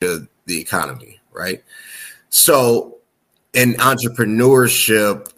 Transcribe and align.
the 0.00 0.28
economy, 0.48 1.20
right? 1.32 1.62
So, 2.30 2.98
in 3.52 3.74
entrepreneurship, 3.74 5.32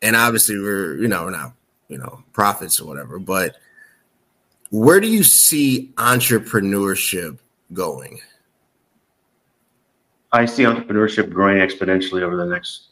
and 0.00 0.16
obviously 0.16 0.58
we're 0.58 0.96
you 0.96 1.08
know 1.08 1.24
we're 1.24 1.30
not 1.30 1.52
you 1.88 1.98
know 1.98 2.24
profits 2.32 2.80
or 2.80 2.86
whatever, 2.86 3.18
but 3.18 3.56
where 4.70 5.00
do 5.00 5.08
you 5.08 5.22
see 5.22 5.92
entrepreneurship 5.96 7.38
going? 7.72 8.20
I 10.32 10.46
see 10.46 10.62
entrepreneurship 10.62 11.30
growing 11.30 11.58
exponentially 11.58 12.22
over 12.22 12.36
the 12.36 12.46
next 12.46 12.88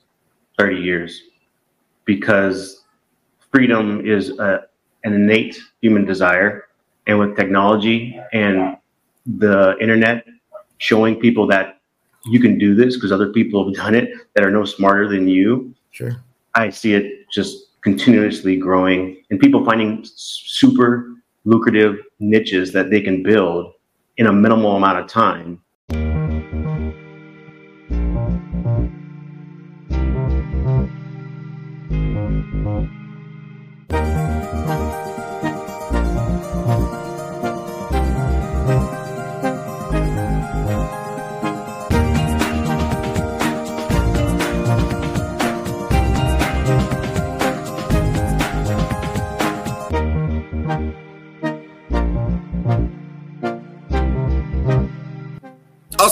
30 0.59 0.77
years 0.77 1.23
because 2.05 2.85
freedom 3.51 4.05
is 4.05 4.39
a, 4.39 4.67
an 5.05 5.14
innate 5.14 5.59
human 5.80 6.05
desire. 6.05 6.67
And 7.07 7.19
with 7.19 7.35
technology 7.35 8.21
and 8.35 8.77
the 9.27 9.75
internet 9.80 10.27
showing 10.81 11.15
people 11.15 11.47
that 11.47 11.81
you 12.27 12.41
can 12.41 12.59
do 12.59 12.75
this 12.75 12.96
because 12.96 13.13
other 13.13 13.32
people 13.32 13.64
have 13.64 13.75
done 13.75 13.95
it 13.95 14.11
that 14.35 14.45
are 14.45 14.50
no 14.50 14.64
smarter 14.64 15.09
than 15.09 15.29
you. 15.29 15.75
Sure. 15.93 16.13
I 16.54 16.71
see 16.71 16.95
it 16.95 17.31
just 17.32 17.81
continuously 17.82 18.57
growing 18.57 19.23
and 19.31 19.39
people 19.40 19.64
finding 19.64 20.04
super 20.04 21.14
lucrative 21.45 21.99
niches 22.18 22.73
that 22.73 22.90
they 22.90 23.01
can 23.01 23.23
build 23.23 23.73
in 24.18 24.27
a 24.27 24.32
minimal 24.32 24.77
amount 24.77 24.99
of 24.99 25.07
time 25.07 25.63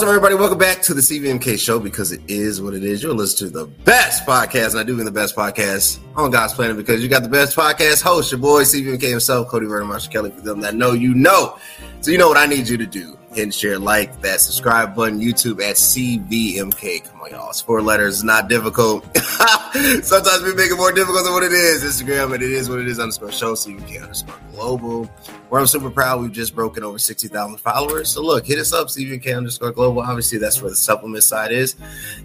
Everybody. 0.08 0.36
Welcome 0.36 0.56
back 0.56 0.80
to 0.84 0.94
the 0.94 1.02
CVMK 1.02 1.58
show 1.58 1.78
because 1.78 2.12
it 2.12 2.22
is 2.28 2.62
what 2.62 2.72
it 2.72 2.82
is. 2.82 3.02
You're 3.02 3.12
listening 3.12 3.52
to 3.52 3.58
the 3.58 3.66
best 3.66 4.24
podcast, 4.24 4.70
and 4.70 4.78
I 4.78 4.82
do 4.82 4.96
mean 4.96 5.04
the 5.04 5.10
best 5.10 5.36
podcast 5.36 5.98
on 6.16 6.30
God's 6.30 6.54
planet 6.54 6.78
because 6.78 7.02
you 7.02 7.10
got 7.10 7.22
the 7.22 7.28
best 7.28 7.54
podcast 7.54 8.00
host, 8.00 8.32
your 8.32 8.40
boy 8.40 8.62
CVMK 8.62 9.02
himself, 9.02 9.48
Cody 9.48 9.66
Vernon 9.66 9.86
Marshall 9.86 10.10
Kelly. 10.10 10.30
For 10.30 10.40
them 10.40 10.62
that 10.62 10.74
know, 10.74 10.92
you 10.92 11.12
know. 11.12 11.58
So, 12.00 12.10
you 12.10 12.16
know 12.16 12.26
what 12.26 12.38
I 12.38 12.46
need 12.46 12.68
you 12.68 12.78
to 12.78 12.86
do 12.86 13.18
hit 13.34 13.52
share, 13.52 13.78
like 13.78 14.20
that 14.22 14.40
subscribe 14.40 14.94
button, 14.94 15.20
YouTube 15.20 15.62
at 15.62 15.76
CVMK. 15.76 17.04
Come 17.04 17.20
on, 17.20 17.30
y'all. 17.30 17.50
It's 17.50 17.60
four 17.60 17.82
letters, 17.82 18.24
not 18.24 18.48
difficult. 18.48 19.04
Sometimes 20.02 20.42
we 20.42 20.54
make 20.54 20.70
it 20.70 20.76
more 20.76 20.90
difficult 20.90 21.24
than 21.24 21.32
what 21.32 21.42
it 21.44 21.52
is. 21.52 21.84
Instagram, 21.84 22.34
and 22.34 22.42
it 22.42 22.50
is 22.50 22.68
what 22.68 22.80
it 22.80 22.88
is 22.88 22.98
underscore 22.98 23.30
show, 23.30 23.54
CVMK 23.54 24.02
underscore 24.02 24.34
global. 24.52 25.04
Where 25.48 25.60
I'm 25.60 25.66
super 25.66 25.90
proud, 25.90 26.20
we've 26.20 26.32
just 26.32 26.54
broken 26.54 26.82
over 26.82 26.98
60,000 26.98 27.58
followers. 27.58 28.08
So 28.08 28.22
look, 28.22 28.46
hit 28.46 28.58
us 28.58 28.72
up, 28.72 28.88
CVMK 28.88 29.36
underscore 29.36 29.70
global. 29.72 30.02
Obviously, 30.02 30.38
that's 30.38 30.60
where 30.60 30.70
the 30.70 30.76
supplement 30.76 31.22
side 31.22 31.52
is. 31.52 31.76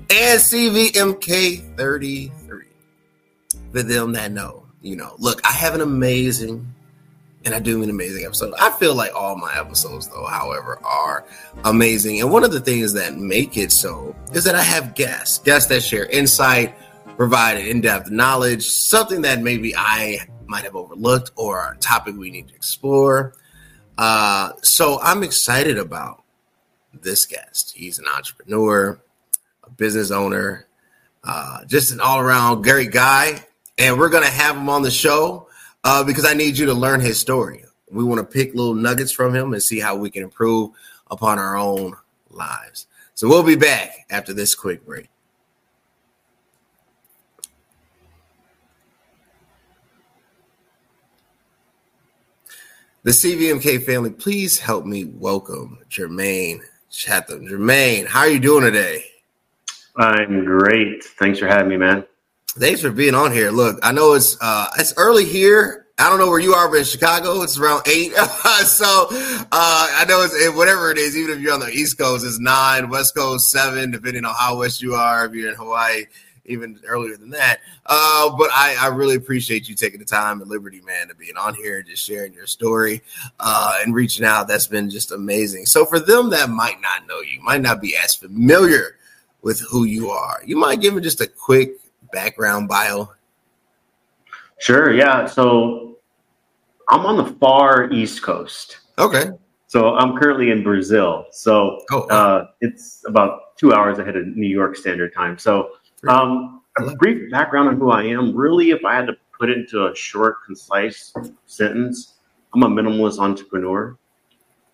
And 0.09 0.39
CVMK 0.39 1.77
33. 1.77 2.65
For 3.71 3.83
them 3.83 4.13
that 4.13 4.31
know, 4.31 4.65
you 4.81 4.95
know, 4.95 5.15
look, 5.17 5.41
I 5.45 5.51
have 5.51 5.75
an 5.75 5.81
amazing 5.81 6.73
and 7.45 7.53
I 7.53 7.59
do 7.59 7.83
an 7.83 7.89
amazing 7.89 8.25
episode. 8.25 8.53
I 8.59 8.71
feel 8.71 8.95
like 8.95 9.13
all 9.13 9.35
my 9.35 9.53
episodes, 9.57 10.07
though, 10.07 10.25
however, 10.25 10.79
are 10.83 11.25
amazing. 11.65 12.21
And 12.21 12.31
one 12.31 12.43
of 12.43 12.51
the 12.51 12.59
things 12.59 12.93
that 12.93 13.17
make 13.17 13.57
it 13.57 13.71
so 13.71 14.15
is 14.33 14.43
that 14.45 14.55
I 14.55 14.61
have 14.61 14.95
guests, 14.95 15.39
guests 15.39 15.67
that 15.69 15.83
share 15.83 16.05
insight, 16.05 16.75
provide 17.15 17.57
in-depth 17.57 18.09
knowledge, 18.09 18.65
something 18.65 19.21
that 19.21 19.41
maybe 19.41 19.75
I 19.75 20.19
might 20.47 20.63
have 20.63 20.75
overlooked 20.75 21.31
or 21.35 21.73
a 21.73 21.77
topic 21.77 22.15
we 22.17 22.31
need 22.31 22.47
to 22.49 22.55
explore. 22.55 23.33
Uh, 23.97 24.51
so 24.61 24.99
I'm 25.01 25.23
excited 25.23 25.77
about 25.77 26.23
this 27.01 27.25
guest. 27.25 27.73
He's 27.75 27.99
an 27.99 28.05
entrepreneur, 28.07 28.99
a 29.63 29.69
business 29.71 30.11
owner, 30.11 30.67
uh, 31.23 31.65
just 31.65 31.91
an 31.91 31.99
all-around 31.99 32.63
great 32.63 32.91
guy, 32.91 33.43
and 33.77 33.97
we're 33.97 34.09
gonna 34.09 34.25
have 34.25 34.55
him 34.55 34.69
on 34.69 34.81
the 34.81 34.91
show 34.91 35.47
uh, 35.83 36.03
because 36.03 36.25
I 36.25 36.33
need 36.33 36.57
you 36.57 36.65
to 36.67 36.73
learn 36.73 36.99
his 36.99 37.19
story. 37.19 37.63
We 37.89 38.03
want 38.03 38.19
to 38.19 38.25
pick 38.25 38.55
little 38.55 38.73
nuggets 38.73 39.11
from 39.11 39.35
him 39.35 39.53
and 39.53 39.61
see 39.61 39.79
how 39.79 39.95
we 39.95 40.09
can 40.09 40.23
improve 40.23 40.71
upon 41.11 41.37
our 41.37 41.55
own 41.55 41.95
lives. 42.31 42.87
So 43.13 43.27
we'll 43.27 43.43
be 43.43 43.55
back 43.55 44.07
after 44.09 44.33
this 44.33 44.55
quick 44.55 44.83
break. 44.85 45.09
The 53.03 53.11
CVMK 53.11 53.85
family, 53.85 54.11
please 54.11 54.59
help 54.59 54.85
me 54.85 55.03
welcome 55.03 55.79
Jermane 55.89 56.61
Cheathem. 56.89 57.49
Jermane, 57.49 58.07
how 58.07 58.21
are 58.21 58.29
you 58.29 58.39
doing 58.39 58.63
today? 58.63 59.03
I'm 59.97 60.45
great. 60.45 61.03
Thanks 61.03 61.37
for 61.37 61.47
having 61.47 61.67
me, 61.67 61.75
man. 61.75 62.05
Thanks 62.57 62.79
for 62.79 62.91
being 62.91 63.13
on 63.13 63.33
here. 63.33 63.51
Look, 63.51 63.77
I 63.83 63.91
know 63.91 64.13
it's 64.13 64.37
uh 64.39 64.69
it's 64.79 64.93
early 64.95 65.25
here. 65.25 65.85
I 65.99 66.09
don't 66.09 66.17
know 66.17 66.29
where 66.29 66.39
you 66.39 66.53
are, 66.53 66.69
but 66.69 66.77
in 66.77 66.85
Chicago, 66.85 67.41
it's 67.41 67.57
around 67.57 67.83
eight. 67.87 68.13
so 68.63 69.07
uh, 69.11 69.45
I 69.51 70.05
know 70.07 70.23
it's 70.23 70.55
whatever 70.55 70.89
it 70.89 70.97
is. 70.97 71.17
Even 71.17 71.35
if 71.35 71.41
you're 71.41 71.53
on 71.53 71.59
the 71.59 71.71
East 71.71 71.97
Coast, 71.97 72.25
it's 72.25 72.39
nine. 72.39 72.87
West 72.87 73.15
Coast 73.15 73.51
seven, 73.51 73.91
depending 73.91 74.23
on 74.23 74.33
how 74.33 74.59
west 74.59 74.81
you 74.81 74.95
are. 74.95 75.25
If 75.25 75.33
you're 75.33 75.49
in 75.49 75.55
Hawaii, 75.55 76.05
even 76.45 76.79
earlier 76.85 77.15
than 77.15 77.29
that. 77.29 77.59
Uh, 77.85 78.35
but 78.37 78.49
I, 78.51 78.75
I, 78.79 78.87
really 78.87 79.15
appreciate 79.15 79.69
you 79.69 79.75
taking 79.75 79.99
the 79.99 80.05
time 80.05 80.41
and 80.41 80.49
liberty, 80.49 80.81
man, 80.81 81.07
to 81.07 81.15
being 81.15 81.37
on 81.37 81.55
here 81.55 81.79
and 81.79 81.87
just 81.87 82.03
sharing 82.03 82.33
your 82.33 82.47
story 82.47 83.01
uh, 83.39 83.79
and 83.83 83.95
reaching 83.95 84.25
out. 84.25 84.47
That's 84.47 84.67
been 84.67 84.89
just 84.89 85.11
amazing. 85.11 85.65
So 85.65 85.85
for 85.85 85.99
them 85.99 86.29
that 86.31 86.49
might 86.49 86.81
not 86.81 87.07
know 87.07 87.21
you, 87.21 87.41
might 87.41 87.61
not 87.61 87.81
be 87.81 87.95
as 87.95 88.15
familiar 88.15 88.97
with 89.41 89.61
who 89.61 89.85
you 89.85 90.09
are, 90.09 90.41
you 90.45 90.57
might 90.57 90.81
give 90.81 90.93
them 90.93 91.03
just 91.03 91.21
a 91.21 91.27
quick 91.27 91.77
background 92.11 92.67
bio? 92.67 93.11
Sure. 94.59 94.93
Yeah. 94.93 95.25
So 95.25 95.97
I'm 96.89 97.05
on 97.05 97.17
the 97.17 97.33
far 97.39 97.91
East 97.91 98.21
Coast. 98.21 98.79
Okay. 98.97 99.31
So 99.67 99.95
I'm 99.95 100.17
currently 100.17 100.51
in 100.51 100.63
Brazil. 100.63 101.25
So 101.31 101.79
oh, 101.91 102.01
uh, 102.03 102.47
it's 102.61 103.03
about 103.07 103.57
two 103.57 103.73
hours 103.73 103.97
ahead 103.97 104.15
of 104.15 104.27
New 104.27 104.47
York 104.47 104.75
Standard 104.75 105.13
Time. 105.13 105.37
So 105.37 105.71
um, 106.07 106.61
a 106.77 106.95
brief 106.95 107.31
background 107.31 107.69
on 107.69 107.77
who 107.77 107.91
I 107.91 108.03
am. 108.03 108.35
Really, 108.35 108.71
if 108.71 108.83
I 108.85 108.95
had 108.95 109.07
to 109.07 109.13
put 109.37 109.49
it 109.49 109.57
into 109.57 109.87
a 109.87 109.95
short, 109.95 110.37
concise 110.45 111.13
sentence, 111.45 112.15
I'm 112.53 112.63
a 112.63 112.67
minimalist 112.67 113.19
entrepreneur. 113.19 113.97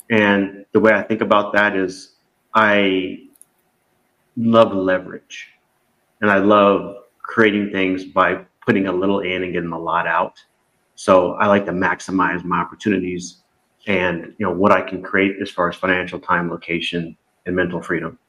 And 0.10 0.66
the 0.72 0.80
way 0.80 0.94
I 0.94 1.04
think 1.04 1.22
about 1.22 1.54
that 1.54 1.76
is 1.76 2.16
I 2.54 3.20
love 4.38 4.74
leverage 4.74 5.50
and 6.22 6.32
I 6.32 6.38
love 6.38 6.96
creating 7.22 7.72
things 7.72 8.06
by 8.06 8.46
putting 8.66 8.88
a 8.88 8.92
little 8.92 9.20
in 9.20 9.44
and 9.44 9.54
getting 9.54 9.72
a 9.72 9.80
lot 9.80 10.08
out. 10.08 10.34
So 10.96 11.34
I 11.34 11.48
like 11.48 11.66
to 11.66 11.72
maximize 11.72 12.44
my 12.44 12.58
opportunities 12.58 13.44
and 13.88 14.34
you 14.38 14.46
know 14.46 14.52
what 14.52 14.72
I 14.72 14.82
can 14.82 15.02
create 15.02 15.38
as 15.42 15.50
far 15.50 15.70
as 15.70 15.76
financial 15.76 16.20
time, 16.20 16.50
location, 16.50 17.16
and 17.46 17.56
mental 17.56 17.82
freedom. 17.82 18.20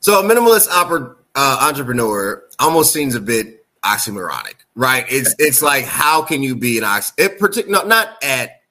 So 0.00 0.20
a 0.20 0.22
minimalist 0.22 0.68
oper- 0.68 1.16
uh, 1.36 1.58
entrepreneur 1.60 2.42
almost 2.58 2.92
seems 2.92 3.14
a 3.14 3.20
bit 3.20 3.64
oxymoronic, 3.84 4.54
right? 4.74 5.04
It's 5.08 5.34
it's 5.38 5.62
like 5.62 5.84
how 5.84 6.22
can 6.22 6.42
you 6.42 6.56
be 6.56 6.78
an 6.78 6.84
ox? 6.84 7.12
It 7.18 7.38
particular 7.38 7.86
not 7.86 8.22
at 8.24 8.62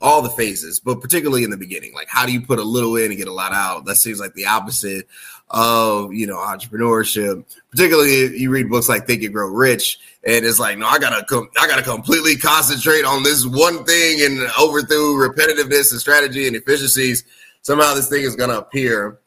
all 0.00 0.22
the 0.22 0.30
phases, 0.30 0.80
but 0.80 1.00
particularly 1.00 1.44
in 1.44 1.50
the 1.50 1.56
beginning. 1.56 1.92
Like 1.92 2.08
how 2.08 2.24
do 2.24 2.32
you 2.32 2.40
put 2.40 2.58
a 2.58 2.64
little 2.64 2.96
in 2.96 3.10
and 3.10 3.16
get 3.16 3.28
a 3.28 3.32
lot 3.32 3.52
out? 3.52 3.84
That 3.84 3.96
seems 3.96 4.20
like 4.20 4.34
the 4.34 4.46
opposite 4.46 5.08
of 5.50 6.14
you 6.14 6.26
know 6.26 6.36
entrepreneurship. 6.36 7.44
Particularly 7.72 8.12
if 8.12 8.40
you 8.40 8.50
read 8.50 8.70
books 8.70 8.88
like 8.88 9.06
Think 9.06 9.24
and 9.24 9.34
Grow 9.34 9.48
Rich, 9.48 9.98
and 10.24 10.44
it's 10.44 10.60
like, 10.60 10.78
no, 10.78 10.86
I 10.86 11.00
gotta 11.00 11.24
com- 11.24 11.50
I 11.60 11.66
gotta 11.66 11.82
completely 11.82 12.36
concentrate 12.36 13.04
on 13.04 13.24
this 13.24 13.44
one 13.44 13.84
thing 13.84 14.24
and 14.24 14.48
over 14.58 14.82
through 14.82 15.28
repetitiveness 15.28 15.90
and 15.90 16.00
strategy 16.00 16.46
and 16.46 16.54
efficiencies. 16.54 17.24
Somehow 17.62 17.92
this 17.94 18.08
thing 18.08 18.22
is 18.22 18.36
gonna 18.36 18.58
appear. 18.58 19.18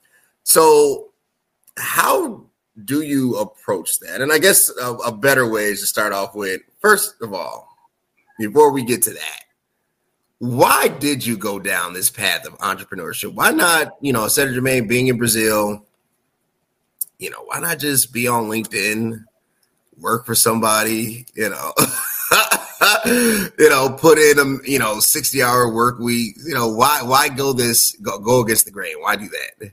So 0.44 1.10
how 1.78 2.46
do 2.84 3.02
you 3.02 3.38
approach 3.38 4.00
that? 4.00 4.22
And 4.22 4.32
I 4.32 4.38
guess 4.38 4.70
a, 4.82 4.94
a 4.94 5.12
better 5.12 5.50
way 5.50 5.66
is 5.66 5.82
to 5.82 5.88
start 5.88 6.14
off 6.14 6.36
with 6.36 6.62
first 6.80 7.16
of 7.22 7.34
all, 7.34 7.68
before 8.38 8.72
we 8.72 8.84
get 8.84 9.02
to 9.04 9.12
that 9.12 9.46
why 10.40 10.88
did 10.88 11.26
you 11.26 11.38
go 11.38 11.60
down 11.60 11.94
this 11.94 12.10
path 12.10 12.46
of 12.46 12.58
entrepreneurship? 12.60 13.34
Why 13.34 13.52
not, 13.52 13.94
you 14.02 14.12
know, 14.12 14.28
Senator 14.28 14.60
Jermane 14.60 14.88
being 14.88 15.08
in 15.08 15.18
Brazil, 15.18 15.86
you 17.18 17.30
know, 17.30 17.44
why 17.46 17.60
not 17.60 17.80
just 17.80 18.12
be 18.12 18.28
on 18.28 18.46
LinkedIn, 18.46 19.24
work 19.98 20.26
for 20.26 20.36
somebody, 20.36 21.26
you 21.36 21.50
know? 21.50 21.72
you 23.06 23.70
know, 23.70 23.96
put 23.98 24.18
in 24.18 24.40
a 24.40 24.70
you 24.70 24.78
know 24.78 25.00
sixty 25.00 25.42
hour 25.42 25.74
work 25.74 26.00
week. 26.00 26.36
You 26.46 26.54
know, 26.54 26.68
why 26.68 27.02
why 27.02 27.30
go 27.30 27.54
this 27.54 27.96
go, 28.02 28.20
go 28.20 28.42
against 28.42 28.66
the 28.66 28.72
grain? 28.72 28.96
Why 29.00 29.16
do 29.16 29.30
that? 29.30 29.72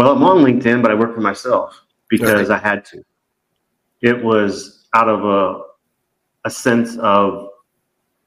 Well, 0.00 0.12
I'm 0.12 0.24
on 0.24 0.38
LinkedIn, 0.38 0.80
but 0.80 0.90
I 0.90 0.94
work 0.94 1.14
for 1.14 1.20
myself 1.20 1.78
because. 2.08 2.48
I 2.48 2.56
had 2.56 2.86
to. 2.86 3.04
It 4.00 4.24
was 4.24 4.88
out 4.94 5.10
of 5.10 5.26
a 5.26 5.60
a 6.46 6.50
sense 6.50 6.96
of 6.96 7.50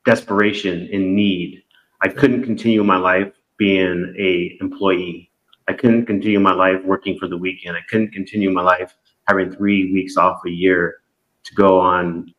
desperation 0.06 0.88
and 0.94 1.16
need. 1.16 1.64
I 2.02 2.10
couldn't 2.10 2.44
continue 2.44 2.84
my 2.84 2.98
life 2.98 3.34
being 3.58 4.14
a 4.20 4.56
employee. 4.62 5.32
I 5.68 5.74
couldn't 5.74 6.06
continue 6.06 6.40
my 6.40 6.54
life 6.54 6.80
working 6.86 7.18
for 7.18 7.28
the 7.28 7.38
weekend. 7.38 7.76
I 7.76 7.82
couldn't 7.90 8.12
continue 8.12 8.52
my 8.52 8.62
life 8.62 8.94
having 9.28 9.52
three 9.52 9.92
weeks 9.92 10.16
off 10.16 10.42
a 10.46 10.52
year 10.52 10.98
to 11.44 11.56
go 11.56 11.80
on 11.80 12.32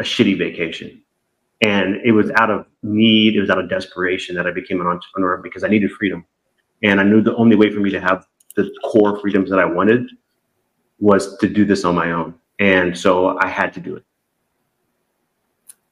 a 0.00 0.02
shitty 0.02 0.36
vacation. 0.36 1.00
And 1.62 2.00
it 2.04 2.10
was 2.10 2.32
out 2.32 2.50
of 2.50 2.66
need, 2.82 3.36
it 3.36 3.40
was 3.40 3.50
out 3.50 3.58
of 3.58 3.70
desperation 3.70 4.34
that 4.34 4.48
I 4.48 4.50
became 4.50 4.80
an 4.80 4.88
entrepreneur 4.88 5.36
because 5.36 5.62
I 5.62 5.68
needed 5.68 5.92
freedom. 5.92 6.24
And 6.82 7.00
I 7.00 7.04
knew 7.04 7.20
the 7.20 7.34
only 7.36 7.56
way 7.56 7.72
for 7.72 7.80
me 7.80 7.90
to 7.90 8.00
have 8.00 8.26
the 8.54 8.70
core 8.84 9.18
freedoms 9.20 9.50
that 9.50 9.58
I 9.58 9.64
wanted 9.64 10.10
was 11.00 11.36
to 11.38 11.48
do 11.48 11.64
this 11.64 11.84
on 11.84 11.94
my 11.94 12.12
own. 12.12 12.34
And 12.58 12.96
so 12.96 13.38
I 13.38 13.48
had 13.48 13.72
to 13.74 13.80
do 13.80 13.96
it. 13.96 14.04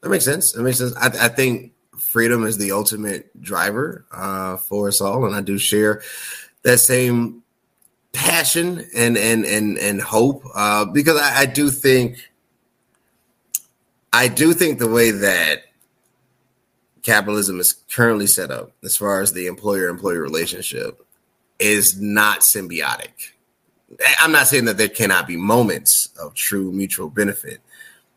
That 0.01 0.11
makes 0.11 0.25
sense. 0.25 0.53
That 0.53 0.63
makes 0.63 0.79
sense. 0.79 0.95
I, 0.97 1.07
I 1.07 1.29
think 1.29 1.73
freedom 1.99 2.45
is 2.45 2.59
the 2.59 2.73
ultimate 2.73 3.41
driver 3.41 4.07
uh, 4.13 4.57
for 4.57 4.89
us 4.89 5.01
all, 5.01 5.25
and 5.27 5.35
I 5.35 5.41
do 5.41 5.59
share 5.59 6.03
that 6.63 6.79
same 6.79 7.43
passion 8.13 8.87
and 8.95 9.17
and 9.19 9.45
and 9.45 9.79
and 9.79 10.01
hope 10.01 10.43
uh, 10.55 10.85
because 10.87 11.21
I, 11.21 11.41
I 11.43 11.47
do 11.47 11.71
think 11.71 12.31
I 14.13 14.29
do 14.29 14.53
think 14.53 14.79
the 14.79 14.89
way 14.89 15.11
that 15.11 15.65
capitalism 17.07 17.61
is 17.61 17.73
currently 17.91 18.27
set 18.27 18.51
up, 18.51 18.73
as 18.83 18.97
far 18.97 19.21
as 19.21 19.33
the 19.33 19.47
employer-employee 19.47 20.19
relationship, 20.19 21.01
is 21.59 22.01
not 22.01 22.41
symbiotic. 22.41 23.13
I'm 24.21 24.33
not 24.33 24.49
saying 24.49 24.65
that 24.65 24.77
there 24.77 24.89
cannot 24.89 25.29
be 25.29 25.37
moments 25.37 26.11
of 26.21 26.35
true 26.35 26.73
mutual 26.73 27.09
benefit, 27.09 27.61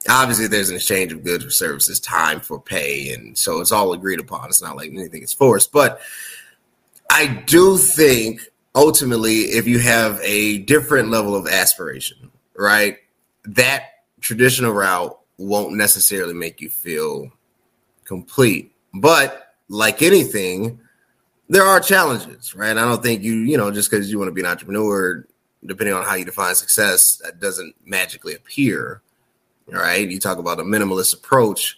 obviously 0.08 0.48
there's 0.48 0.70
an 0.70 0.76
exchange 0.76 1.12
of 1.12 1.24
goods 1.24 1.46
or 1.46 1.52
services, 1.52 2.00
time 2.00 2.40
for 2.40 2.60
pay, 2.60 3.14
and 3.14 3.38
so 3.38 3.60
it's 3.60 3.72
all 3.72 3.94
agreed 3.94 4.20
upon. 4.20 4.50
It's 4.50 4.62
not 4.62 4.76
like 4.76 4.92
anything 4.92 5.24
is 5.24 5.34
forced, 5.34 5.72
but 5.72 6.02
I 7.12 7.28
do 7.46 7.78
think 7.78 8.42
ultimately, 8.76 9.42
if 9.42 9.68
you 9.68 9.80
have 9.80 10.20
a 10.24 10.60
different 10.60 11.10
level 11.10 11.36
of 11.36 11.48
aspiration, 11.48 12.32
right, 12.56 12.98
that 13.46 13.84
traditional 14.22 14.72
route 14.72 15.18
won't 15.38 15.76
necessarily 15.76 16.34
make 16.34 16.62
you 16.62 16.70
feel 16.70 17.32
complete. 18.06 18.74
But 18.94 19.54
like 19.68 20.02
anything, 20.02 20.80
there 21.48 21.64
are 21.64 21.80
challenges, 21.80 22.56
right? 22.56 22.78
I 22.78 22.82
don't 22.82 23.04
think 23.04 23.24
you, 23.24 23.34
you 23.34 23.58
know, 23.58 23.72
just 23.72 23.90
because 23.90 24.12
you 24.12 24.18
want 24.18 24.30
to 24.30 24.34
be 24.34 24.42
an 24.42 24.48
entrepreneur, 24.48 25.26
depending 25.66 25.96
on 25.96 26.04
how 26.04 26.16
you 26.16 26.26
define 26.26 26.56
success, 26.56 27.18
that 27.24 27.40
doesn't 27.40 27.76
magically 27.86 28.36
appear 28.36 29.02
right? 29.72 30.10
You 30.10 30.20
talk 30.20 30.38
about 30.38 30.60
a 30.60 30.64
minimalist 30.64 31.14
approach 31.14 31.78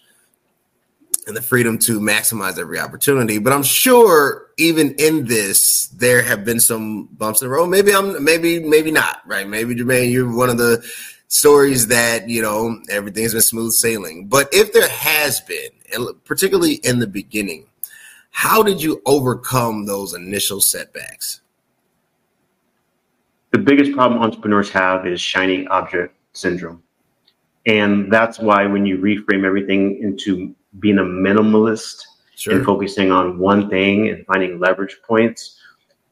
and 1.28 1.38
the 1.38 1.42
freedom 1.42 1.78
to 1.80 2.00
maximize 2.00 2.58
every 2.58 2.80
opportunity. 2.80 3.38
But 3.38 3.54
I'm 3.54 3.64
sure 3.64 4.48
even 4.58 4.96
in 4.96 5.26
this, 5.26 5.88
there 5.90 6.22
have 6.22 6.44
been 6.44 6.60
some 6.60 7.06
bumps 7.12 7.42
in 7.42 7.48
the 7.48 7.54
road. 7.54 7.68
Maybe 7.68 7.94
I'm 7.94 8.24
maybe, 8.24 8.60
maybe 8.60 8.92
not, 8.92 9.22
right? 9.26 9.48
Maybe 9.48 9.76
Jermane, 9.76 10.12
you're 10.12 10.34
one 10.34 10.50
of 10.50 10.58
the 10.58 10.84
stories 11.28 11.88
that, 11.88 12.28
you 12.28 12.42
know, 12.42 12.80
everything's 12.90 13.34
been 13.34 13.42
smooth 13.42 13.72
sailing. 13.72 14.28
But 14.28 14.50
if 14.52 14.74
there 14.74 14.90
has 14.90 15.40
been, 15.42 15.70
particularly 16.26 16.76
in 16.84 17.00
the 17.00 17.08
beginning, 17.08 17.68
how 18.32 18.64
did 18.64 18.82
you 18.82 19.02
overcome 19.06 19.86
those 19.86 20.14
initial 20.14 20.62
setbacks? 20.62 21.42
The 23.52 23.58
biggest 23.58 23.92
problem 23.92 24.22
entrepreneurs 24.22 24.70
have 24.72 25.06
is 25.06 25.20
shiny 25.20 25.68
object 25.68 26.16
syndrome. 26.34 26.82
And 27.66 28.12
that's 28.12 28.40
why 28.40 28.66
when 28.66 28.86
you 28.86 28.98
reframe 28.98 29.44
everything 29.46 30.00
into 30.02 30.56
being 30.80 30.98
a 30.98 31.04
minimalist 31.04 32.02
sure. 32.36 32.56
and 32.56 32.66
focusing 32.66 33.12
on 33.12 33.38
one 33.38 33.70
thing 33.70 34.10
and 34.10 34.26
finding 34.26 34.60
leverage 34.60 34.98
points, 35.08 35.60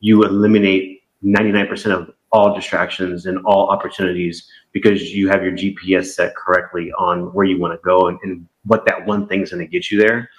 you 0.02 0.24
eliminate 0.24 1.04
99% 1.24 1.92
of 1.92 2.14
all 2.32 2.54
distractions 2.54 3.26
and 3.26 3.40
all 3.46 3.70
opportunities 3.70 4.50
because 4.72 5.14
you 5.14 5.28
have 5.30 5.44
your 5.44 5.52
GPS 5.52 6.08
set 6.08 6.36
correctly 6.36 6.92
on 6.94 7.34
where 7.34 7.46
you 7.46 7.60
want 7.60 7.74
to 7.74 7.84
go 7.84 8.08
and, 8.08 8.20
and 8.24 8.48
what 8.66 8.86
that 8.86 9.06
one 9.06 9.28
thing 9.28 9.42
is 9.42 9.52
going 9.52 9.66
to 9.66 9.70
get 9.70 9.90
you 9.90 10.00
there. 10.00 10.30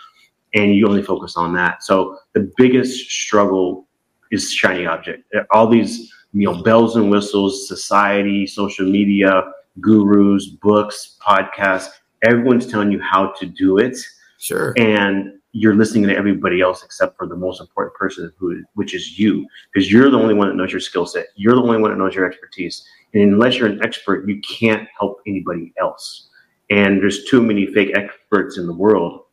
And 0.55 0.75
you 0.75 0.87
only 0.87 1.03
focus 1.03 1.37
on 1.37 1.53
that. 1.55 1.83
So 1.83 2.19
the 2.33 2.53
biggest 2.57 3.11
struggle 3.11 3.87
is 4.31 4.53
shiny 4.53 4.87
object. 4.87 5.25
Uh, 5.35 5.43
all 5.53 5.69
these, 5.69 6.13
you 6.33 6.47
know, 6.47 6.63
bells 6.63 6.97
and 6.97 7.11
whistles, 7.11 7.69
society, 7.69 8.47
social 8.47 8.87
media, 8.87 9.53
gurus, 9.81 10.47
books, 10.47 11.17
podcasts. 11.25 11.89
Everyone's 12.23 12.67
telling 12.67 12.93
you 12.93 13.01
how 13.01 13.33
to 13.39 13.47
do 13.47 13.79
it. 13.79 13.97
Sure. 14.39 14.75
And 14.77 15.40
you're 15.53 15.75
listening 15.75 16.07
to 16.09 16.17
everybody 16.17 16.61
else 16.61 16.85
except 16.85 17.17
for 17.17 17.27
the 17.27 17.37
most 17.37 17.61
important 17.61 17.95
person, 17.95 18.33
who, 18.39 18.63
which 18.75 18.95
is 18.95 19.19
you, 19.19 19.47
because 19.73 19.91
you're 19.91 20.11
the 20.11 20.19
only 20.19 20.35
one 20.35 20.49
that 20.49 20.55
knows 20.55 20.71
your 20.71 20.81
skill 20.81 21.07
set. 21.07 21.27
You're 21.35 21.55
the 21.55 21.63
only 21.63 21.81
one 21.81 21.91
that 21.91 21.97
knows 21.99 22.15
your 22.15 22.27
expertise. 22.27 22.87
And 23.15 23.23
unless 23.23 23.57
you're 23.57 23.69
an 23.69 23.83
expert, 23.83 24.29
you 24.29 24.41
can't 24.41 24.89
help 24.99 25.21
anybody 25.27 25.73
else. 25.81 26.29
And 26.71 27.03
there's 27.03 27.25
too 27.25 27.43
many 27.43 27.67
fake 27.67 27.97
experts 27.97 28.57
in 28.59 28.67
the 28.67 28.73
world 28.73 29.25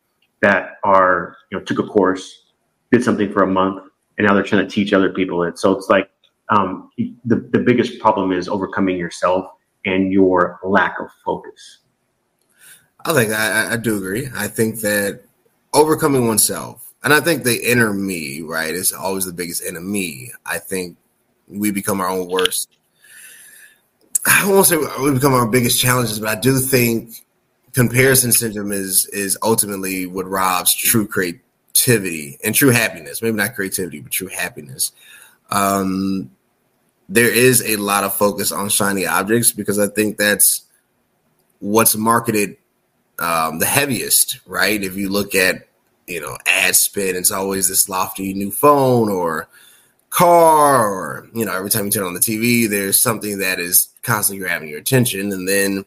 that 0.42 0.78
are, 0.84 1.36
you 1.52 1.58
know, 1.58 1.64
took 1.64 1.80
a 1.80 1.84
course, 1.84 2.52
did 2.92 3.04
something 3.04 3.32
for 3.32 3.44
a 3.44 3.48
month, 3.48 3.84
and 4.18 4.26
now 4.26 4.34
they're 4.34 4.44
trying 4.44 4.68
to 4.68 4.72
teach 4.72 4.94
other 4.94 5.12
people 5.12 5.44
it. 5.44 5.60
So 5.60 5.72
it's 5.72 5.90
like 5.90 6.10
um, 6.50 6.90
the 6.98 7.36
the 7.52 7.60
biggest 7.60 8.00
problem 8.00 8.32
is 8.32 8.48
overcoming 8.48 8.98
yourself 8.98 9.52
and 9.86 10.12
your 10.12 10.60
lack 10.64 11.00
of 11.00 11.10
focus. 11.24 11.80
I 13.06 13.14
think 13.14 13.32
I, 13.32 13.74
I 13.74 13.78
do 13.78 13.98
agree. 13.98 14.30
I 14.36 14.48
think 14.48 14.82
that 14.82 15.22
overcoming 15.78 16.28
oneself, 16.28 16.94
and 17.04 17.14
I 17.14 17.20
think 17.22 17.44
the 17.44 17.72
inner 17.72 17.94
me, 17.94 18.42
right, 18.42 18.74
is 18.74 18.92
always 18.92 19.26
the 19.26 19.34
biggest 19.34 19.64
enemy. 19.66 20.32
I 20.46 20.58
think 20.58 20.98
we 21.48 21.72
become 21.72 22.02
our 22.02 22.10
own 22.10 22.28
worst. 22.28 22.70
I 24.26 24.50
won't 24.50 24.66
say 24.66 24.78
we 25.02 25.12
become 25.14 25.34
our 25.34 25.48
biggest 25.48 25.80
challenges, 25.80 26.20
but 26.20 26.30
I 26.30 26.40
do 26.40 26.60
think 26.60 27.24
comparison 27.74 28.32
syndrome 28.32 28.72
is 28.72 29.06
is 29.14 29.38
ultimately 29.44 30.08
what 30.08 30.28
robs 30.28 30.76
true 30.76 31.08
creativity 31.08 32.38
and 32.44 32.54
true 32.54 32.72
happiness. 32.72 33.22
Maybe 33.22 33.38
not 33.38 33.56
creativity, 33.56 34.02
but 34.02 34.12
true 34.12 34.28
happiness. 34.28 34.92
Um, 35.50 36.32
there 37.08 37.34
is 37.34 37.64
a 37.64 37.78
lot 37.78 38.04
of 38.04 38.14
focus 38.16 38.52
on 38.52 38.68
shiny 38.70 39.06
objects 39.06 39.52
because 39.52 39.80
I 39.80 39.88
think 39.88 40.18
that's 40.18 40.64
what's 41.60 41.96
marketed 41.96 42.58
um, 43.20 43.60
the 43.60 43.66
heaviest, 43.66 44.40
right? 44.46 44.82
If 44.82 44.96
you 44.96 45.10
look 45.10 45.36
at 45.36 45.68
you 46.08 46.22
know 46.22 46.38
ad 46.46 46.76
spin, 46.76 47.16
it's 47.16 47.32
always 47.32 47.68
this 47.68 47.90
lofty 47.90 48.34
new 48.34 48.52
phone 48.52 49.10
or 49.10 49.48
car, 50.10 50.92
or 50.92 51.30
you 51.34 51.46
know 51.46 51.56
every 51.56 51.70
time 51.70 51.86
you 51.86 51.92
turn 51.92 52.04
on 52.04 52.14
the 52.14 52.20
TV, 52.20 52.70
there's 52.70 53.02
something 53.02 53.40
that 53.40 53.60
is 53.60 53.90
constantly 54.04 54.44
grabbing 54.44 54.70
your 54.70 54.80
attention, 54.80 55.32
and 55.32 55.48
then 55.48 55.86